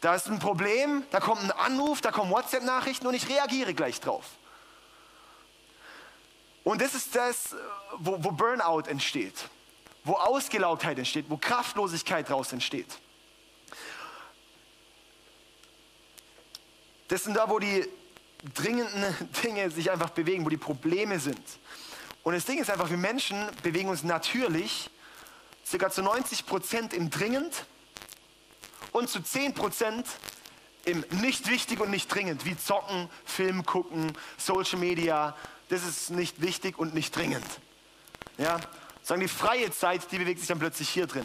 [0.00, 4.00] Da ist ein Problem, da kommt ein Anruf, da kommen WhatsApp-Nachrichten und ich reagiere gleich
[4.00, 4.24] drauf.
[6.64, 7.54] Und das ist das,
[7.98, 9.34] wo, wo Burnout entsteht,
[10.04, 12.98] wo Ausgelaugtheit entsteht, wo Kraftlosigkeit daraus entsteht.
[17.08, 17.86] Das sind da, wo die
[18.54, 21.42] dringenden Dinge sich einfach bewegen, wo die Probleme sind.
[22.22, 24.88] Und das Ding ist einfach, wir Menschen bewegen uns natürlich
[25.70, 25.90] ca.
[25.90, 27.64] zu 90 Prozent im dringend
[28.92, 30.06] und zu 10 Prozent
[30.84, 35.36] im nicht wichtig und nicht dringend, wie zocken, Film gucken, Social Media,
[35.72, 37.46] das ist nicht wichtig und nicht dringend.
[38.36, 38.60] Ja?
[39.02, 41.24] Sagen die freie Zeit, die bewegt sich dann plötzlich hier drin.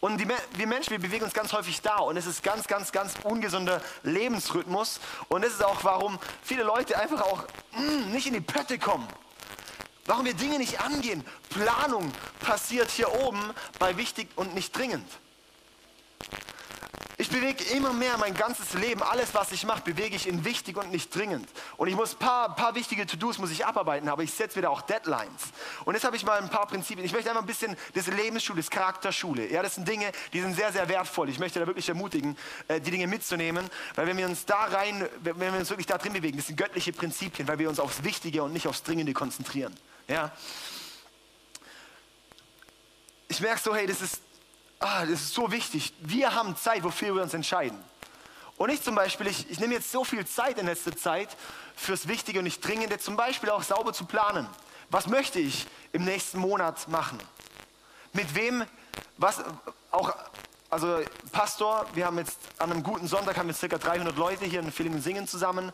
[0.00, 2.90] Und die, wir Menschen, wir bewegen uns ganz häufig da und es ist ganz, ganz,
[2.90, 4.98] ganz ungesunder Lebensrhythmus.
[5.28, 8.76] Und das ist auch, warum viele Leute einfach auch mh, mm, nicht in die Pötte
[8.78, 9.06] kommen.
[10.04, 11.24] Warum wir Dinge nicht angehen.
[11.48, 13.40] Planung passiert hier oben
[13.78, 15.08] bei wichtig und nicht dringend.
[17.24, 20.76] Ich bewege immer mehr mein ganzes Leben, alles was ich mache, bewege ich in wichtig
[20.76, 21.48] und nicht dringend.
[21.78, 24.68] Und ich muss ein paar, paar wichtige To-Dos muss ich abarbeiten, aber ich setze wieder
[24.68, 25.40] auch Deadlines.
[25.86, 27.02] Und jetzt habe ich mal ein paar Prinzipien.
[27.02, 29.50] Ich möchte einfach ein bisschen das Lebensschule, das Charakterschule.
[29.50, 31.30] Ja, das sind Dinge, die sind sehr, sehr wertvoll.
[31.30, 32.36] Ich möchte da wirklich ermutigen,
[32.68, 35.96] äh, die Dinge mitzunehmen, weil wenn wir uns da rein, wenn wir uns wirklich da
[35.96, 39.14] drin bewegen, das sind göttliche Prinzipien, weil wir uns aufs Wichtige und nicht aufs Dringende
[39.14, 39.74] konzentrieren.
[40.08, 40.30] Ja.
[43.28, 44.20] Ich merke so, hey, das ist
[44.84, 45.94] ah, das ist so wichtig.
[46.00, 47.78] Wir haben Zeit, wofür wir uns entscheiden.
[48.56, 51.28] Und ich zum Beispiel, ich, ich nehme jetzt so viel Zeit in letzter Zeit
[51.74, 54.46] fürs Wichtige und nicht Dringende, zum Beispiel auch sauber zu planen.
[54.90, 57.18] Was möchte ich im nächsten Monat machen?
[58.12, 58.64] Mit wem,
[59.16, 59.42] was,
[59.90, 60.14] auch,
[60.70, 61.00] also
[61.32, 64.70] Pastor, wir haben jetzt an einem guten Sonntag haben wir circa 300 Leute hier in
[64.70, 65.72] Villingen singen zusammen.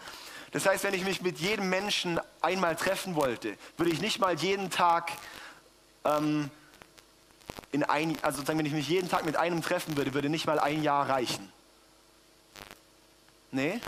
[0.52, 4.34] Das heißt, wenn ich mich mit jedem Menschen einmal treffen wollte, würde ich nicht mal
[4.36, 5.12] jeden Tag
[6.04, 6.50] ähm,
[7.72, 10.46] in ein, also sozusagen, wenn ich mich jeden Tag mit einem treffen würde, würde nicht
[10.46, 11.52] mal ein Jahr reichen.
[13.52, 13.80] Nee?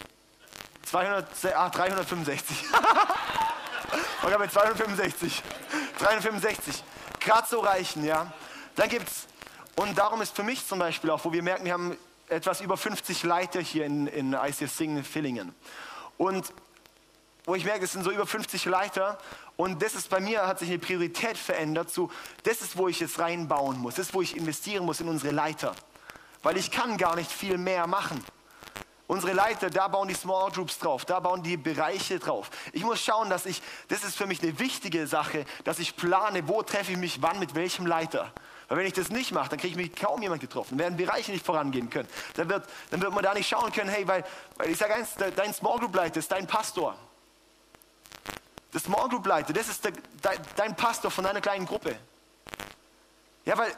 [0.85, 2.64] 200, ah, 365.
[4.25, 5.42] Oder mit 265.
[5.98, 6.85] 365.
[7.20, 8.33] Gerade so reichen, ja.
[8.77, 9.27] Dann gibt's,
[9.77, 11.96] und darum ist für mich zum Beispiel auch, wo wir merken, wir haben
[12.29, 15.55] etwas über 50 Leiter hier in, in ICF Singen Villingen.
[16.18, 16.53] Und
[17.44, 19.18] wo ich merke, es sind so über 50 Leiter
[19.57, 22.11] und das ist bei mir, hat sich eine Priorität verändert zu,
[22.44, 25.35] das ist, wo ich jetzt reinbauen muss, das ist, wo ich investieren muss in unsere
[25.35, 25.74] Leiter.
[26.42, 28.24] Weil ich kann gar nicht viel mehr machen.
[29.07, 32.50] Unsere Leiter, da bauen die Small Groups drauf, da bauen die Bereiche drauf.
[32.72, 36.48] Ich muss schauen, dass ich, das ist für mich eine wichtige Sache, dass ich plane,
[36.48, 38.33] wo treffe ich mich wann mit welchem Leiter.
[38.68, 40.78] Weil wenn ich das nicht mache, dann kriege ich mich kaum jemand getroffen.
[40.78, 42.09] Werden Bereiche nicht vorangehen können.
[42.37, 44.24] Dann wird, dann wird man da nicht schauen können, hey, weil,
[44.57, 46.96] weil ich sage eins, dein Small Group Leiter ist dein Pastor.
[48.72, 49.92] Der Small Group Leiter, das ist der,
[50.56, 51.96] dein Pastor von deiner kleinen Gruppe.
[53.44, 53.74] Ja, weil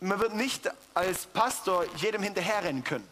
[0.00, 3.08] man wird nicht als Pastor jedem hinterherrennen können.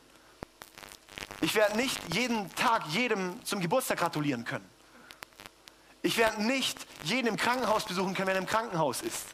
[1.41, 4.69] Ich werde nicht jeden Tag jedem zum Geburtstag gratulieren können.
[6.03, 9.27] Ich werde nicht jeden im Krankenhaus besuchen können, wenn er im Krankenhaus ist.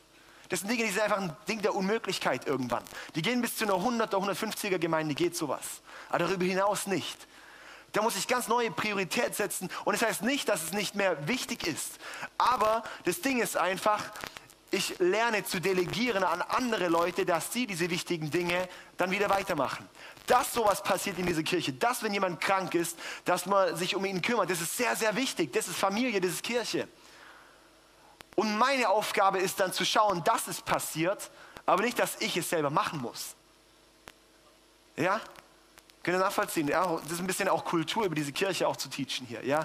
[0.49, 2.83] Das sind Dinge, die sind einfach ein Ding der Unmöglichkeit irgendwann.
[3.15, 5.83] Die gehen bis zu einer 100er, 150er Gemeinde, geht sowas.
[6.09, 7.27] Aber darüber hinaus nicht.
[7.93, 9.71] Da muss ich ganz neue Priorität setzen.
[9.85, 11.99] Und das heißt nicht, dass es nicht mehr wichtig ist.
[12.37, 14.05] Aber das Ding ist einfach,
[14.71, 19.89] ich lerne zu delegieren an andere Leute, dass sie diese wichtigen Dinge dann wieder weitermachen.
[20.27, 24.05] Dass sowas passiert in dieser Kirche, dass wenn jemand krank ist, dass man sich um
[24.05, 25.53] ihn kümmert, das ist sehr, sehr wichtig.
[25.55, 26.87] Das ist Familie, das ist Kirche.
[28.35, 31.31] Und meine Aufgabe ist dann zu schauen, dass es passiert,
[31.65, 33.35] aber nicht, dass ich es selber machen muss.
[34.97, 35.21] Ja?
[36.09, 36.69] Könnt ihr nachvollziehen?
[36.69, 39.45] Ja, das ist ein bisschen auch Kultur, über diese Kirche auch zu teachen hier.
[39.45, 39.63] Ja?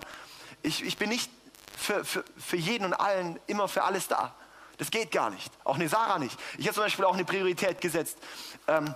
[0.62, 1.32] Ich, ich bin nicht
[1.78, 4.36] für, für, für jeden und allen immer für alles da.
[4.78, 5.50] Das geht gar nicht.
[5.64, 6.38] Auch eine Sarah nicht.
[6.58, 8.18] Ich habe zum Beispiel auch eine Priorität gesetzt,
[8.68, 8.94] ähm,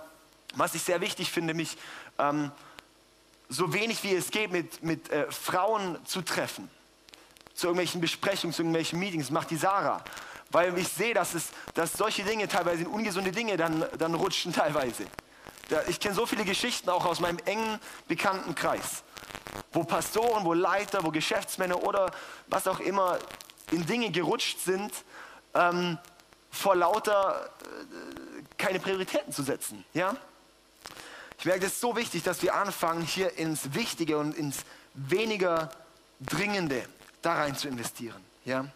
[0.56, 1.78] was ich sehr wichtig finde, mich
[2.18, 2.52] ähm,
[3.48, 6.68] so wenig wie es geht mit, mit äh, Frauen zu treffen.
[7.54, 9.30] Zu irgendwelchen Besprechungen, zu irgendwelchen Meetings.
[9.30, 10.04] Macht die Sarah.
[10.50, 14.52] Weil ich sehe, dass, es, dass solche Dinge teilweise in ungesunde Dinge dann, dann rutschen
[14.52, 15.06] teilweise.
[15.88, 19.02] Ich kenne so viele Geschichten auch aus meinem engen bekannten Kreis,
[19.72, 22.10] wo Pastoren, wo Leiter, wo Geschäftsmänner oder
[22.46, 23.18] was auch immer
[23.70, 24.92] in Dinge gerutscht sind,
[25.54, 25.98] ähm,
[26.50, 29.84] vor lauter äh, keine Prioritäten zu setzen.
[29.92, 30.16] Ja?
[31.38, 35.70] Ich merke, es ist so wichtig, dass wir anfangen, hier ins Wichtige und ins weniger
[36.20, 36.84] Dringende
[37.22, 38.24] da rein zu investieren.
[38.44, 38.66] Ja?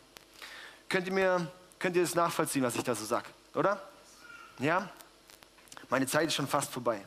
[0.88, 3.80] Könnt ihr mir, könnt ihr das nachvollziehen, was ich da so sage, oder?
[4.58, 4.90] Ja?
[5.92, 7.04] Meine Zeit ist schon fast vorbei.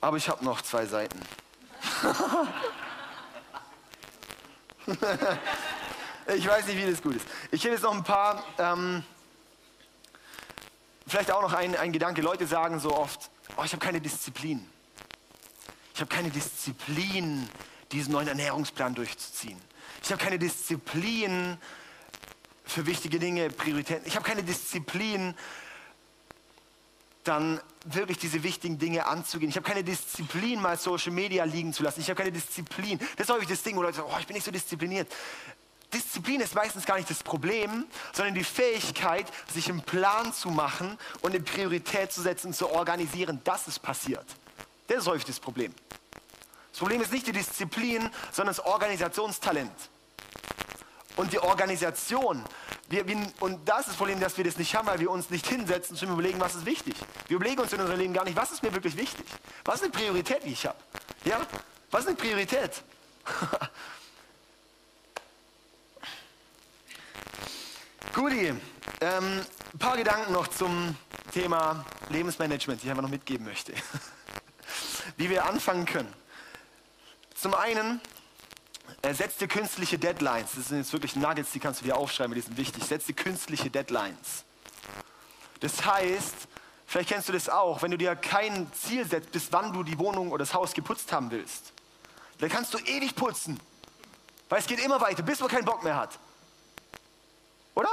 [0.00, 1.20] Aber ich habe noch zwei Seiten.
[6.36, 7.26] Ich weiß nicht, wie das gut ist.
[7.50, 9.02] Ich hätte jetzt noch ein paar, ähm,
[11.04, 12.22] vielleicht auch noch ein, ein Gedanke.
[12.22, 14.64] Leute sagen so oft, oh, ich habe keine Disziplin.
[15.94, 17.48] Ich habe keine Disziplin,
[17.90, 19.60] diesen neuen Ernährungsplan durchzuziehen.
[20.00, 21.58] Ich habe keine Disziplin
[22.64, 24.06] für wichtige Dinge, Prioritäten.
[24.06, 25.34] Ich habe keine Disziplin,
[27.24, 29.50] dann wirklich diese wichtigen Dinge anzugehen.
[29.50, 32.00] Ich habe keine Disziplin, mal Social Media liegen zu lassen.
[32.00, 32.98] Ich habe keine Disziplin.
[33.16, 35.10] Das ist häufig das Ding, wo Leute sagen, oh, ich bin nicht so diszipliniert.
[35.92, 40.98] Disziplin ist meistens gar nicht das Problem, sondern die Fähigkeit, sich einen Plan zu machen
[41.20, 44.24] und eine Priorität zu setzen, zu organisieren, dass es passiert.
[44.88, 45.74] Das ist häufig das Problem.
[46.70, 49.72] Das Problem ist nicht die Disziplin, sondern das Organisationstalent.
[51.16, 52.42] Und die Organisation,
[52.92, 55.30] wir, wir, und das ist das Problem, dass wir das nicht haben, weil wir uns
[55.30, 56.94] nicht hinsetzen und überlegen, was ist wichtig.
[57.26, 59.24] Wir überlegen uns in unserem Leben gar nicht, was ist mir wirklich wichtig.
[59.64, 60.76] Was ist eine Priorität, die ich habe?
[61.24, 61.40] Ja?
[61.90, 62.82] Was ist eine Priorität?
[68.12, 68.60] Guti, ähm,
[69.00, 70.94] ein paar Gedanken noch zum
[71.32, 73.72] Thema Lebensmanagement, die ich einfach noch mitgeben möchte.
[75.16, 76.12] Wie wir anfangen können.
[77.34, 78.02] Zum einen,
[79.02, 80.52] äh, setz dir künstliche Deadlines.
[80.56, 82.84] Das sind jetzt wirklich Nuggets, die kannst du dir aufschreiben, die sind wichtig.
[82.84, 84.44] Setz dir künstliche Deadlines.
[85.60, 86.34] Das heißt,
[86.86, 89.98] vielleicht kennst du das auch, wenn du dir kein Ziel setzt, bis wann du die
[89.98, 91.72] Wohnung oder das Haus geputzt haben willst,
[92.38, 93.60] dann kannst du ewig putzen.
[94.48, 96.18] Weil es geht immer weiter, bis man keinen Bock mehr hat.
[97.74, 97.90] Oder?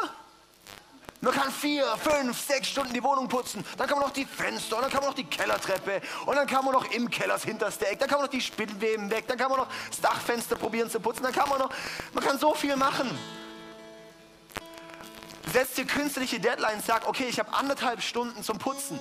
[1.22, 3.66] Man kann vier, fünf, sechs Stunden die Wohnung putzen.
[3.78, 6.48] Dann kann man noch die Fenster, und dann kann man noch die Kellertreppe und dann
[6.48, 9.26] kann man noch im Keller das hinterste Eck, dann kann man noch die Spinnweben weg,
[9.28, 11.72] dann kann man noch das Dachfenster probieren zu putzen, dann kann man noch,
[12.14, 13.10] man kann so viel machen.
[15.52, 19.00] Setzt dir künstliche Deadlines, sag, okay, ich habe anderthalb Stunden zum Putzen.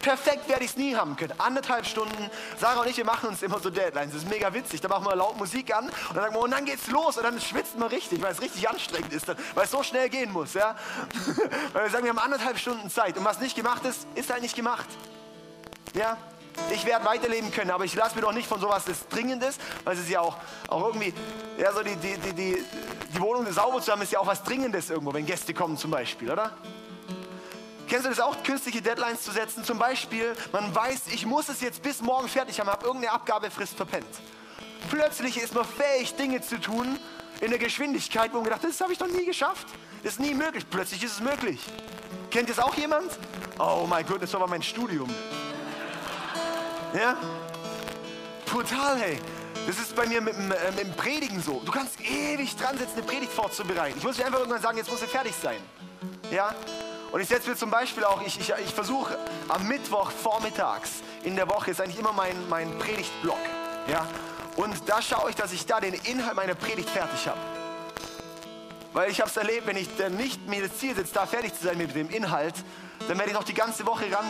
[0.00, 1.34] Perfekt werde ich es nie haben können.
[1.38, 2.30] Anderthalb Stunden.
[2.58, 4.14] Sarah und ich, wir machen uns immer so Deadlines.
[4.14, 4.80] Das ist mega witzig.
[4.80, 7.18] Da machen wir laut Musik an und dann sagen wir, und dann geht's los.
[7.18, 10.32] Und dann schwitzt man richtig, weil es richtig anstrengend ist, weil es so schnell gehen
[10.32, 10.54] muss.
[10.54, 10.74] Ja?
[11.74, 13.18] weil wir sagen, wir haben anderthalb Stunden Zeit.
[13.18, 14.88] Und was nicht gemacht ist, ist halt nicht gemacht.
[15.94, 16.16] Ja?
[16.72, 19.94] Ich werde weiterleben können, aber ich lasse mir doch nicht von sowas das Dringendes, weil
[19.94, 20.36] es ist ja auch,
[20.68, 21.14] auch irgendwie,
[21.58, 22.64] ja, so die, die, die, die,
[23.14, 25.90] die Wohnung sauber zu haben, ist ja auch was Dringendes irgendwo, wenn Gäste kommen zum
[25.90, 26.52] Beispiel, oder?
[27.90, 29.64] Kennst du das auch, künstliche Deadlines zu setzen?
[29.64, 33.74] Zum Beispiel, man weiß, ich muss es jetzt bis morgen fertig haben, habe irgendeine Abgabefrist
[33.74, 34.06] verpennt.
[34.90, 37.00] Plötzlich ist man fähig, Dinge zu tun
[37.40, 39.66] in der Geschwindigkeit, wo man gedacht das habe ich noch nie geschafft.
[40.04, 40.64] Das ist nie möglich.
[40.70, 41.60] Plötzlich ist es möglich.
[42.30, 43.10] Kennt das auch jemand?
[43.58, 45.12] Oh mein Gott, das war mein Studium.
[46.94, 47.16] Ja?
[48.46, 49.18] Total, hey.
[49.66, 51.60] Das ist bei mir mit, mit, äh, mit dem Predigen so.
[51.64, 53.98] Du kannst ewig dran sitzen, eine Predigt vorzubereiten.
[53.98, 55.58] Ich muss mir einfach irgendwann sagen, jetzt muss sie fertig sein.
[56.30, 56.54] Ja?
[57.12, 61.36] Und ich setze mir zum Beispiel auch, ich, ich, ich versuche am Mittwoch vormittags in
[61.36, 63.38] der Woche ist eigentlich immer mein, mein Predigtblock.
[63.88, 64.06] Ja?
[64.56, 67.40] Und da schaue ich, dass ich da den Inhalt meiner Predigt fertig habe.
[68.92, 71.64] Weil ich habe es erlebt, wenn ich nicht mir das Ziel setze, da fertig zu
[71.64, 72.54] sein mit dem Inhalt,
[73.06, 74.26] dann werde ich noch die ganze Woche ran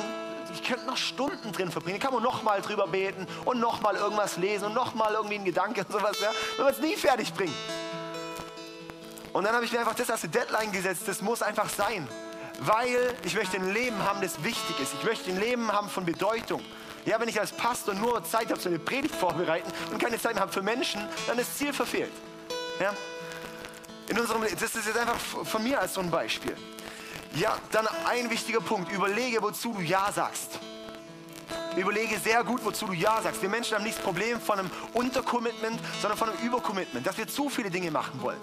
[0.52, 2.00] ich könnte noch Stunden drin verbringen.
[2.00, 5.82] Da kann man nochmal drüber beten und nochmal irgendwas lesen und nochmal irgendwie einen Gedanke
[5.82, 6.16] und sowas.
[6.20, 6.30] Ja?
[6.56, 7.54] Wenn man es nie fertig bringt.
[9.32, 11.02] Und dann habe ich mir einfach das als Deadline gesetzt.
[11.06, 12.08] Das muss einfach sein.
[12.60, 14.94] Weil ich möchte ein Leben haben, das wichtig ist.
[14.94, 16.62] Ich möchte ein Leben haben von Bedeutung.
[17.06, 20.34] Ja, wenn ich als Pastor nur Zeit habe, so eine Predigt vorbereiten und keine Zeit
[20.34, 22.12] mehr habe für Menschen, dann ist Ziel verfehlt.
[22.78, 22.92] Ja?
[24.08, 26.54] In unserem, das ist jetzt einfach von mir als so ein Beispiel.
[27.34, 28.92] Ja, dann ein wichtiger Punkt.
[28.92, 30.58] Überlege, wozu du Ja sagst.
[31.76, 33.40] Überlege sehr gut, wozu du Ja sagst.
[33.40, 37.26] Wir Menschen haben nicht das Problem von einem Untercommitment, sondern von einem Übercommitment, dass wir
[37.26, 38.40] zu viele Dinge machen wollen.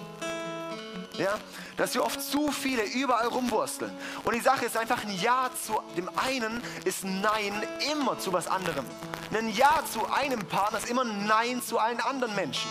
[1.18, 1.38] Ja?
[1.76, 3.92] Dass wir oft zu viele überall rumwursteln.
[4.24, 7.54] Und die Sache ist einfach, ein Ja zu dem einen ist ein Nein
[7.92, 8.86] immer zu was anderem.
[9.34, 12.70] Ein Ja zu einem Partner ist immer ein Nein zu allen anderen Menschen.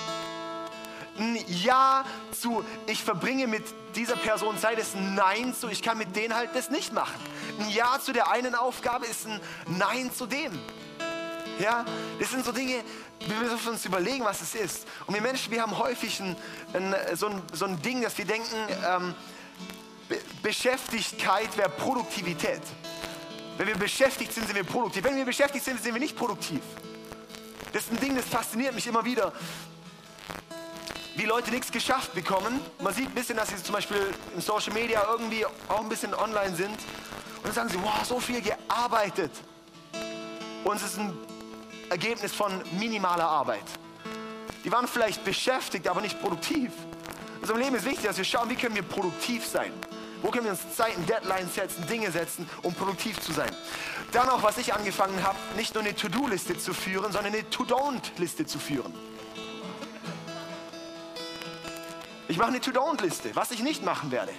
[1.19, 5.97] Ein Ja zu, ich verbringe mit dieser Person Zeit, ist ein Nein zu, ich kann
[5.97, 7.19] mit denen halt das nicht machen.
[7.59, 10.53] Ein Ja zu der einen Aufgabe ist ein Nein zu dem.
[11.59, 11.85] Ja,
[12.19, 12.83] das sind so Dinge,
[13.21, 14.87] wir müssen uns überlegen, was es ist.
[15.07, 16.37] Und wir Menschen, wir haben häufig ein,
[16.75, 19.15] ein, so, ein, so ein Ding, dass wir denken, ähm,
[20.09, 22.61] Be Beschäftigkeit wäre Produktivität.
[23.57, 25.03] Wenn wir beschäftigt sind, sind wir produktiv.
[25.03, 26.61] Wenn wir beschäftigt sind, sind wir nicht produktiv.
[27.73, 29.33] Das ist ein Ding, das fasziniert mich immer wieder.
[31.17, 32.61] Wie Leute nichts geschafft bekommen.
[32.81, 36.15] Man sieht ein bisschen, dass sie zum Beispiel in Social Media irgendwie auch ein bisschen
[36.15, 36.77] online sind.
[37.39, 39.33] Und dann sagen sie, wow, so viel gearbeitet.
[40.63, 41.17] Und es ist ein
[41.91, 43.65] Ergebnis von minimaler Arbeit.
[44.65, 46.73] Die waren vielleicht beschäftigt, aber nicht produktiv.
[47.37, 49.73] In unserem Leben ist wichtig, dass wir schauen, wie können wir produktiv sein.
[50.23, 53.51] Wo können wir uns Zeiten, Deadlines setzen, Dinge setzen, um produktiv zu sein.
[54.13, 58.47] Dann auch, was ich angefangen habe, nicht nur eine To-Do-Liste zu führen, sondern eine To-Don't-Liste
[58.47, 58.93] zu führen.
[62.29, 64.33] Ich mache eine To-Don't-Liste, was ich nicht machen werde.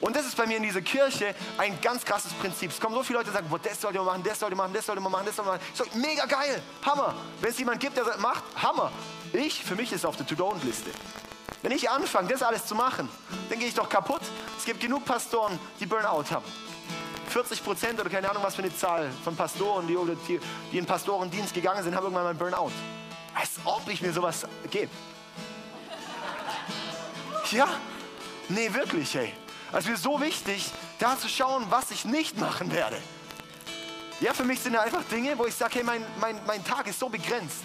[0.00, 2.70] Und das ist bei mir in dieser Kirche ein ganz krasses Prinzip.
[2.70, 4.64] Es kommen so viele Leute, die sagen, boah, das sollte man machen, das sollte man
[4.64, 5.66] machen, das sollte man machen, das sollte man machen.
[5.74, 7.14] Sage, mega geil, Hammer.
[7.40, 8.92] Wenn es jemand gibt, der sagt, macht, Hammer.
[9.32, 10.90] Ich, für mich ist es auf der To-Don't-Liste.
[11.62, 13.08] Wenn ich anfange, das alles zu machen,
[13.48, 14.20] dann gehe ich doch kaputt.
[14.58, 16.44] Es gibt genug Pastoren, die Burnout haben.
[17.28, 19.96] 40 Prozent oder keine Ahnung was für eine Zahl von Pastoren, die,
[20.28, 20.40] die,
[20.72, 22.70] die in Pastorendienst gegangen sind, haben irgendwann mal einen Burnout.
[23.34, 24.90] Als ob ich mir sowas gebe.
[27.50, 27.68] Ja?
[28.48, 29.32] Nee, wirklich, hey.
[29.72, 32.96] Es ist mir so wichtig, da zu schauen, was ich nicht machen werde.
[34.20, 36.86] Ja, für mich sind da einfach Dinge, wo ich sage, hey, mein, mein, mein Tag
[36.86, 37.64] ist so begrenzt.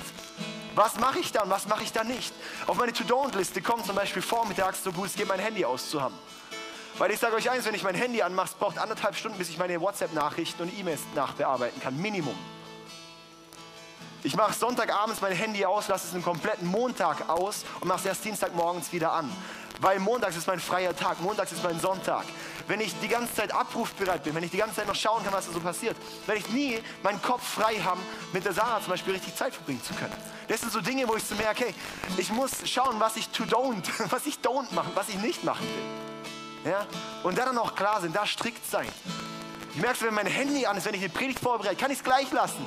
[0.75, 2.33] Was mache ich da und was mache ich da nicht?
[2.67, 6.17] Auf meine To-Don't-Liste kommt zum Beispiel vormittags so gut es geht, mein Handy auszuhaben.
[6.97, 9.49] Weil ich sage euch eins, wenn ich mein Handy anmache, es braucht anderthalb Stunden, bis
[9.49, 11.97] ich meine WhatsApp-Nachrichten und E-Mails nachbearbeiten kann.
[11.97, 12.37] Minimum.
[14.23, 18.05] Ich mache Sonntagabends mein Handy aus, lasse es einen kompletten Montag aus und mache es
[18.05, 19.31] erst Dienstagmorgens wieder an.
[19.79, 22.25] Weil montags ist mein freier Tag, montags ist mein Sonntag.
[22.67, 25.33] Wenn ich die ganze Zeit abrufbereit bin, wenn ich die ganze Zeit noch schauen kann,
[25.33, 25.97] was da so passiert,
[26.27, 27.99] werde ich nie meinen Kopf frei haben,
[28.31, 30.13] mit der Sarah zum Beispiel richtig Zeit verbringen zu können.
[30.47, 31.75] Das sind so Dinge, wo ich so merke, okay,
[32.17, 35.65] ich muss schauen, was ich to don't, was ich don't machen, was ich nicht machen
[36.63, 36.71] will.
[36.71, 36.85] Ja?
[37.23, 38.87] Und da dann auch klar sind, da strikt sein.
[39.73, 42.03] Ich merke, wenn mein Handy an ist, wenn ich eine Predigt vorbereite, kann ich es
[42.03, 42.63] gleich lassen.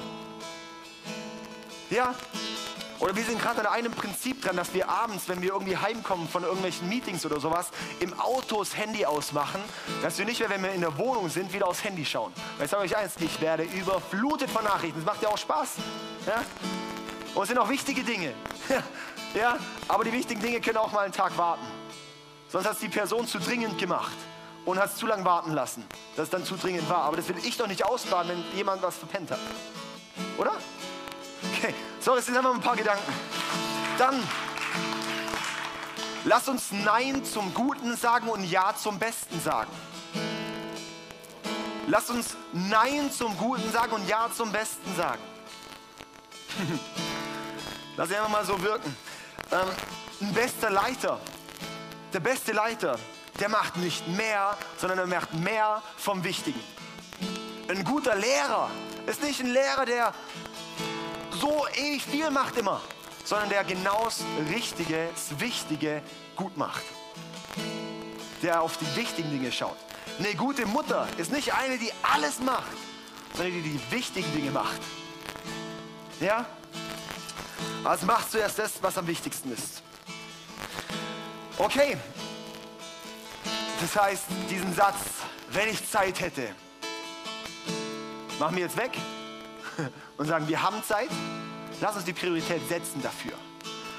[1.95, 2.13] Ja,
[2.99, 6.29] oder wir sind gerade an einem Prinzip dran, dass wir abends, wenn wir irgendwie heimkommen
[6.29, 7.71] von irgendwelchen Meetings oder sowas,
[8.01, 9.61] im Auto das Handy ausmachen,
[10.03, 12.33] dass wir nicht mehr, wenn wir in der Wohnung sind, wieder aufs Handy schauen.
[12.57, 15.05] Weil ich sage euch eins, ich werde überflutet von Nachrichten.
[15.05, 15.77] Das macht ja auch Spaß.
[16.27, 16.43] Ja?
[17.37, 18.33] Und es sind auch wichtige Dinge.
[19.35, 19.57] ja?
[19.87, 21.65] Aber die wichtigen Dinge können auch mal einen Tag warten.
[22.49, 24.17] Sonst hat es die Person zu dringend gemacht
[24.65, 25.85] und hat es zu lange warten lassen,
[26.17, 27.03] dass es dann zu dringend war.
[27.03, 29.39] Aber das will ich doch nicht ausbaden, wenn jemand was verpennt hat.
[30.39, 30.55] Oder?
[31.53, 33.13] Okay, so, das sind einfach ein paar Gedanken.
[33.99, 34.23] Dann
[36.25, 39.71] lass uns Nein zum Guten sagen und Ja zum Besten sagen.
[41.87, 45.21] Lass uns Nein zum Guten sagen und Ja zum Besten sagen.
[47.97, 48.97] Lass ich einfach mal so wirken.
[49.53, 49.69] Ähm,
[50.21, 51.21] ein bester Leiter,
[52.13, 52.99] der beste Leiter,
[53.39, 56.61] der macht nicht mehr, sondern er macht mehr vom Wichtigen.
[57.69, 58.71] Ein guter Lehrer
[59.07, 60.15] ist nicht ein Lehrer, der
[61.41, 62.81] so ewig viel macht immer,
[63.25, 66.03] sondern der genau das Richtige, das Wichtige
[66.37, 66.83] gut macht.
[68.43, 69.77] Der auf die wichtigen Dinge schaut.
[70.19, 72.77] Eine gute Mutter ist nicht eine, die alles macht,
[73.35, 74.81] sondern die die wichtigen Dinge macht.
[76.21, 76.47] Ja?
[77.83, 79.83] Also mach zuerst das, was am wichtigsten ist.
[81.59, 81.97] Okay.
[83.81, 84.97] Das heißt, diesen Satz,
[85.51, 86.55] wenn ich Zeit hätte,
[88.39, 88.93] machen wir jetzt weg
[90.17, 91.09] und sagen, wir haben Zeit,
[91.81, 93.33] lass uns die Priorität setzen dafür.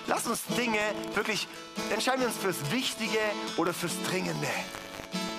[0.07, 0.79] Lass uns Dinge
[1.15, 1.47] wirklich,
[1.91, 3.19] entscheiden wir uns fürs Wichtige
[3.57, 4.47] oder fürs Dringende.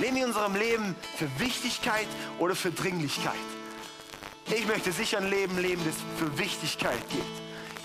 [0.01, 2.09] Leben wir in unserem Leben für Wichtigkeit
[2.39, 3.35] oder für Dringlichkeit.
[4.49, 7.25] Ich möchte sicher ein Leben leben, das für Wichtigkeit gibt.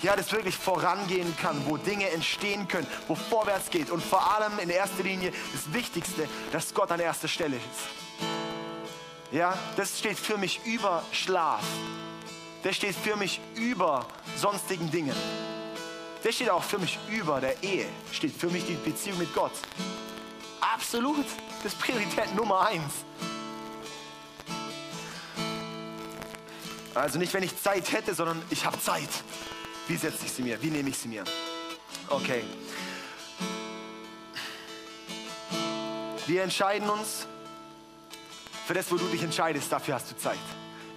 [0.02, 3.90] Ja, das wirklich vorangehen kann, wo Dinge entstehen können, wo vorwärts geht.
[3.90, 8.22] Und vor allem in erster Linie das Wichtigste, dass Gott an erster Stelle ist.
[9.30, 11.62] Ja, das steht für mich über Schlaf.
[12.62, 14.06] Das steht für mich über
[14.36, 15.16] sonstigen Dingen.
[16.22, 17.86] Das steht auch für mich über der Ehe.
[18.12, 19.52] Steht für mich die Beziehung mit Gott.
[20.60, 21.26] Absolut.
[21.62, 23.04] Das ist Priorität Nummer eins.
[26.94, 29.08] Also nicht, wenn ich Zeit hätte, sondern ich habe Zeit.
[29.88, 30.62] Wie setze ich sie mir?
[30.62, 31.24] Wie nehme ich sie mir?
[32.08, 32.44] Okay.
[36.26, 37.26] Wir entscheiden uns
[38.66, 39.72] für das, wo du dich entscheidest.
[39.72, 40.38] Dafür hast du Zeit.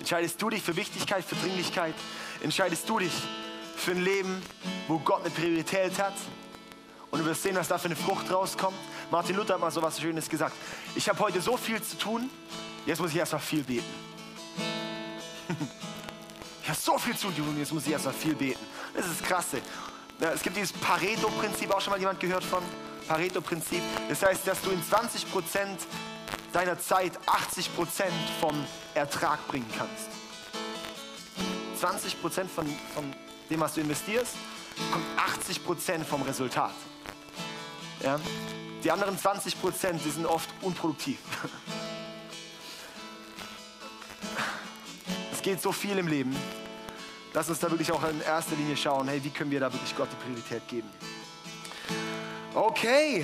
[0.06, 1.96] Entscheidest du dich für Wichtigkeit, für Dringlichkeit?
[2.44, 3.12] Entscheidest du dich
[3.76, 4.40] für ein Leben,
[4.88, 6.14] wo Gott eine Priorität hat?
[7.10, 8.78] Und du wirst sehen, was da für eine Frucht rauskommt.
[9.10, 10.56] Martin Luther hat mal so was Schönes gesagt.
[10.94, 12.30] Ich habe heute so viel zu tun,
[12.86, 13.84] jetzt muss ich erst mal viel beten.
[16.62, 18.64] Ich habe so viel zu tun, jetzt muss ich erst mal viel beten.
[18.94, 19.60] Das ist das Krasse.
[20.20, 22.62] Es gibt dieses Pareto-Prinzip, auch schon mal jemand gehört von?
[23.08, 23.82] Pareto-Prinzip.
[24.08, 25.80] Das heißt, dass du in 20 Prozent
[26.56, 28.56] deiner Zeit 80 Prozent vom
[28.94, 30.08] Ertrag bringen kannst.
[31.82, 33.14] 20 Prozent von, von
[33.50, 34.36] dem, was du investierst,
[34.90, 36.72] kommt 80 Prozent vom Resultat.
[38.02, 38.18] Ja?
[38.86, 41.20] Die anderen 20 Prozent, die sind oft unproduktiv.
[45.32, 46.36] Es geht so viel im Leben.
[47.34, 49.96] Lass uns da wirklich auch in erster Linie schauen, hey, wie können wir da wirklich
[49.96, 50.90] Gott die Priorität geben.
[52.56, 53.24] Okay,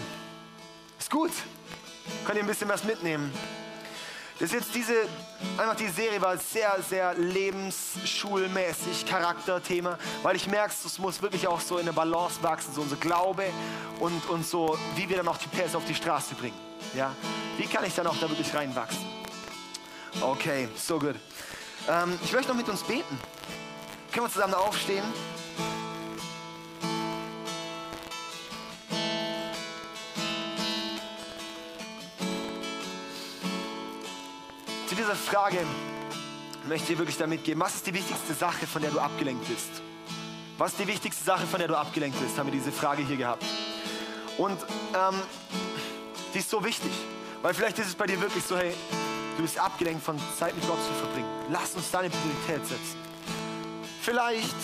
[1.00, 1.32] ist gut.
[2.26, 3.34] Könnt ihr ein bisschen was mitnehmen.
[4.40, 4.94] Das ist jetzt diese,
[5.58, 11.60] einfach die Serie war sehr, sehr lebensschulmäßig, Charakterthema, weil ich merke, es muss wirklich auch
[11.60, 13.46] so in der Balance wachsen, so unser Glaube
[14.00, 16.58] und, und so, wie wir dann auch die PS auf die Straße bringen.
[16.96, 17.16] Ja?
[17.58, 19.06] Wie kann ich dann auch da wirklich reinwachsen?
[20.20, 21.16] Okay, so gut.
[21.88, 23.20] Ähm, ich möchte noch mit uns beten.
[24.12, 25.06] Können wir zusammen aufstehen?
[35.02, 35.58] Dieser Frage
[36.68, 39.48] möchte ich dir wirklich damit geben, was ist die wichtigste Sache, von der du abgelenkt
[39.48, 39.82] bist?
[40.60, 42.38] Was ist die wichtigste Sache, von der du abgelenkt bist?
[42.38, 43.44] Haben wir diese Frage hier gehabt.
[44.38, 44.60] Und
[44.94, 45.20] ähm,
[46.36, 46.92] die ist so wichtig,
[47.42, 48.74] weil vielleicht ist es bei dir wirklich so, hey,
[49.38, 51.30] du bist abgelenkt von Zeit mit Gott zu verbringen.
[51.50, 52.98] Lass uns da eine Priorität setzen.
[54.04, 54.56] Vielleicht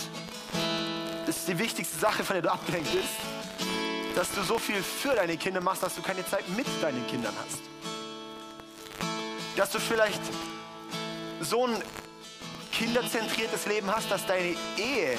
[1.25, 5.35] ist die wichtigste Sache, von der du abgelenkt bist, dass du so viel für deine
[5.35, 7.76] Kinder machst, dass du keine Zeit mit deinen Kindern hast.
[9.57, 10.21] Dass du vielleicht
[11.41, 11.75] so ein
[12.71, 15.17] kinderzentriertes Leben hast, dass deine Ehe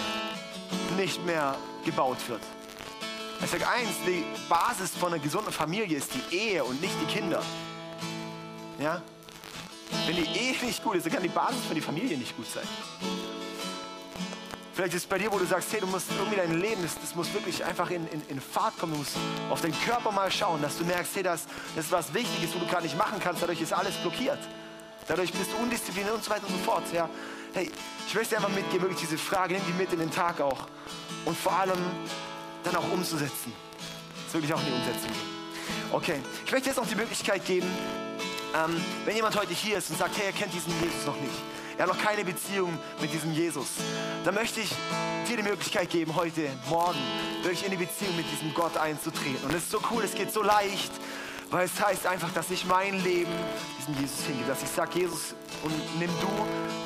[0.96, 2.40] nicht mehr gebaut wird.
[3.42, 7.12] Ich sage eins, die Basis von einer gesunden Familie ist die Ehe und nicht die
[7.12, 7.42] Kinder.
[8.78, 9.02] Ja?
[10.06, 12.46] Wenn die Ehe nicht gut ist, dann kann die Basis für die Familie nicht gut
[12.48, 12.66] sein.
[14.78, 16.94] Vielleicht ist es bei dir, wo du sagst, hey, du musst irgendwie dein Leben, das,
[17.00, 18.92] das muss wirklich einfach in, in, in, Fahrt kommen.
[18.92, 19.16] Du musst
[19.50, 22.60] auf deinen Körper mal schauen, dass du merkst, hey, das, das ist was Wichtiges, wo
[22.60, 23.42] du gerade nicht machen kannst.
[23.42, 24.38] Dadurch ist alles blockiert.
[25.08, 26.84] Dadurch bist du undiszipliniert und so weiter und so fort.
[26.92, 27.10] Ja.
[27.54, 27.72] Hey,
[28.06, 30.68] ich möchte einfach mitgeben, wirklich diese Frage, nimm die mit in den Tag auch.
[31.24, 31.80] Und vor allem
[32.62, 33.52] dann auch umzusetzen.
[34.14, 35.10] Das ist wirklich auch die Umsetzung.
[35.90, 37.66] Okay, ich möchte jetzt noch die Möglichkeit geben,
[38.54, 41.34] ähm, wenn jemand heute hier ist und sagt, hey, er kennt diesen Jesus noch nicht
[41.78, 43.68] er hat noch keine Beziehung mit diesem Jesus,
[44.24, 44.70] dann möchte ich
[45.28, 46.98] dir die Möglichkeit geben, heute, morgen,
[47.42, 49.44] wirklich in die Beziehung mit diesem Gott einzutreten.
[49.44, 50.90] Und es ist so cool, es geht so leicht,
[51.50, 53.32] weil es heißt einfach, dass ich mein Leben
[53.78, 54.48] diesem Jesus hingebe.
[54.48, 56.28] Dass ich sage, Jesus, und nimm du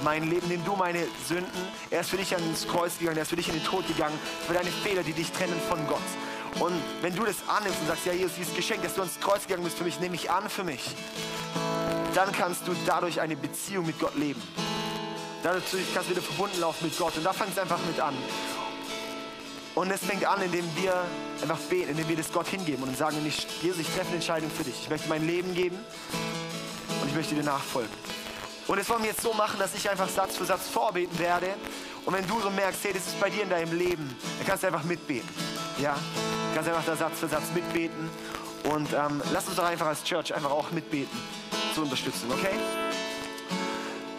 [0.05, 1.51] mein Leben, nimm du meine Sünden.
[1.90, 4.18] Er ist für dich ans Kreuz gegangen, er ist für dich in den Tod gegangen,
[4.47, 5.99] für deine Fehler, die dich trennen von Gott.
[6.61, 9.47] Und wenn du das annimmst und sagst, ja Jesus, dieses Geschenk, dass du ans Kreuz
[9.47, 10.95] gegangen bist für mich, nehme ich an für mich,
[12.14, 14.43] dann kannst du dadurch eine Beziehung mit Gott leben.
[15.43, 17.16] Dadurch kannst du wieder verbunden laufen mit Gott.
[17.16, 18.14] Und da fängt es einfach mit an.
[19.74, 20.95] Und es fängt an, indem wir
[21.40, 23.16] einfach beten, indem wir das Gott hingeben und sagen,
[23.62, 24.74] Jesus, ich treffe eine Entscheidung für dich.
[24.82, 25.78] Ich möchte mein Leben geben
[27.01, 27.90] und ich möchte dir nachfolgen.
[28.68, 31.49] Und das wollen wir jetzt so machen, dass ich einfach Satz für Satz vorbeten werde.
[32.05, 34.62] Und wenn du so merkst, hey, das ist bei dir in deinem Leben, dann kannst
[34.62, 35.28] du einfach mitbeten.
[35.80, 35.95] Ja?
[35.95, 38.11] Du kannst einfach da Satz für Satz mitbeten.
[38.64, 41.18] Und ähm, lass uns doch einfach als Church einfach auch mitbeten
[41.74, 42.82] zur Unterstützung, okay?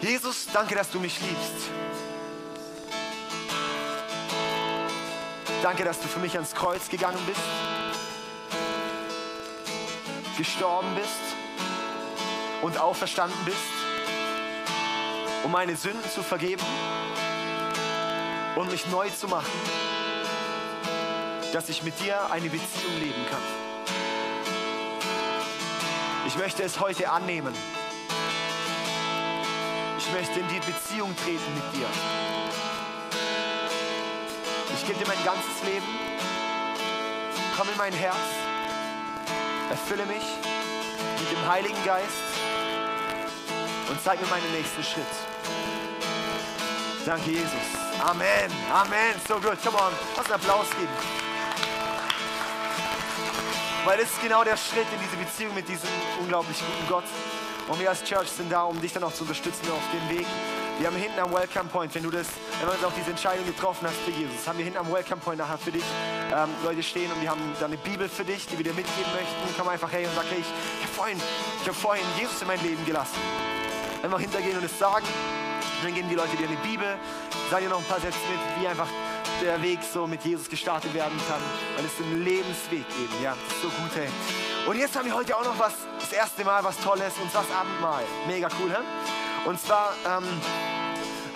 [0.04, 1.70] Jesus, danke, dass du mich liebst.
[5.62, 7.40] Danke, dass du für mich ans Kreuz gegangen bist,
[10.36, 11.08] gestorben bist
[12.60, 13.56] und auferstanden bist,
[15.42, 16.62] um meine Sünden zu vergeben
[18.56, 19.52] und mich neu zu machen,
[21.54, 23.40] dass ich mit dir eine Beziehung leben kann.
[26.26, 27.54] Ich möchte es heute annehmen
[30.06, 31.86] Ich möchte in die Beziehung treten mit dir.
[34.74, 35.86] Ich gebe dir mein ganzes Leben.
[37.56, 38.16] Komm in mein Herz.
[39.70, 40.22] Erfülle mich
[41.18, 42.04] mit dem Heiligen Geist
[43.88, 45.06] und zeig mir meinen nächsten Schritt.
[47.06, 47.50] Danke, Jesus.
[48.00, 48.50] Amen.
[48.72, 49.14] Amen.
[49.26, 49.56] So gut.
[49.64, 49.92] Come on.
[50.16, 50.92] Lass einen Applaus geben.
[53.86, 55.88] Weil das ist genau der Schritt in diese Beziehung mit diesem
[56.20, 57.04] unglaublich guten Gott.
[57.68, 60.26] Und wir als Church sind da, um dich dann auch zu unterstützen auf dem Weg.
[60.78, 62.26] Wir haben hinten am Welcome Point, wenn du das,
[62.60, 65.38] wenn du auch diese Entscheidung getroffen hast für Jesus, haben wir hinten am Welcome Point
[65.38, 65.84] nachher für dich
[66.34, 69.10] ähm, Leute stehen und wir haben da eine Bibel für dich, die wir dir mitgeben
[69.12, 69.54] möchten.
[69.56, 71.20] Komm einfach her und sag, hey, ich, ich habe vorhin,
[71.62, 73.18] ich hab vorhin Jesus in mein Leben gelassen.
[74.02, 75.06] Einfach hintergehen und es sagen.
[75.06, 76.98] Und dann geben die Leute dir eine Bibel,
[77.50, 78.88] sagen dir noch ein paar Sätze mit, wie einfach
[79.42, 81.40] der Weg so mit Jesus gestartet werden kann.
[81.76, 83.36] Weil es ist ein Lebensweg eben, ja.
[83.48, 84.08] Das ist so gut, hey.
[84.66, 87.42] Und jetzt haben wir heute auch noch was, das erste Mal was Tolles, und zwar
[87.42, 88.04] das Abendmahl.
[88.26, 89.48] Mega cool, hä?
[89.48, 90.24] Und zwar ähm,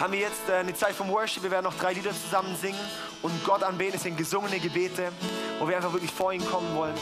[0.00, 1.42] haben wir jetzt äh, eine Zeit vom Worship.
[1.42, 2.78] Wir werden noch drei Lieder zusammen singen
[3.22, 3.96] und Gott anbeten.
[3.96, 5.12] Es sind gesungene Gebete,
[5.58, 6.94] wo wir einfach wirklich vor ihn kommen wollen.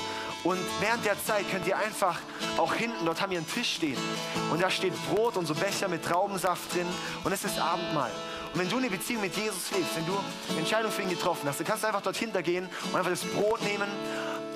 [0.45, 2.19] Und während der Zeit könnt ihr einfach
[2.57, 3.99] auch hinten, dort haben wir einen Tisch stehen.
[4.53, 6.87] Und da steht Brot und so Becher mit Traubensaft drin.
[7.25, 8.11] Und es ist Abendmahl.
[8.57, 11.47] Und wenn du eine Beziehung mit Jesus lebst, wenn du eine Entscheidung für ihn getroffen
[11.47, 13.87] hast, dann kannst du einfach dort hintergehen und einfach das Brot nehmen,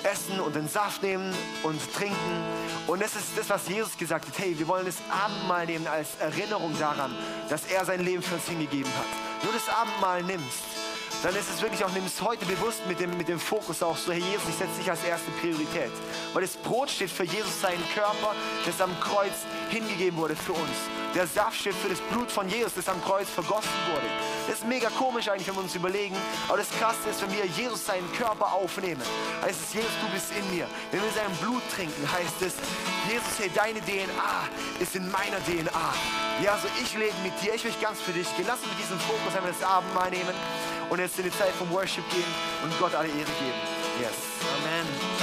[0.03, 1.35] essen und den Saft nehmen
[1.65, 2.17] und trinken.
[2.87, 4.39] Und das ist das, was Jesus gesagt hat.
[4.39, 7.15] Hey, wir wollen das Abendmahl nehmen als Erinnerung daran,
[7.51, 9.05] dass er sein Leben für uns hingegeben hat.
[9.43, 10.65] Wenn du das Abendmahl nimmst,
[11.23, 13.99] dann ist es wirklich auch, nimm es heute bewusst mit dem, mit dem Fokus auch
[13.99, 15.93] so, hey Jesus, ich setze dich als erste Priorität.
[16.33, 18.35] Weil das Brot steht für Jesus, seinen Körper,
[18.65, 20.77] das am Kreuz hingegeben wurde für uns.
[21.15, 24.07] Der Saft steht für das Blut von Jesus, das am Kreuz vergossen wurde.
[24.47, 26.17] Das ist mega komisch eigentlich, wenn wir uns überlegen.
[26.49, 29.03] Aber das Krasse ist, wenn wir Jesus seinen Körper aufnehmen,
[29.43, 30.67] heißt es, Jesus, du bist in mir.
[30.93, 32.55] Wenn wir sein Blut trinken, heißt es,
[33.11, 34.49] Jesus, hey, deine DNA
[34.79, 35.95] ist in meiner DNA.
[36.43, 38.47] Ja, also ich lebe mit dir, ich möchte ganz für dich gehen.
[38.47, 40.35] Lass uns mit diesem Fokus einmal das Abendmahl nehmen
[40.91, 42.31] und jetzt in die Zeit vom Worship gehen
[42.63, 43.61] und Gott alle Ehre geben.
[44.01, 44.15] Yes.
[44.59, 45.20] Amen.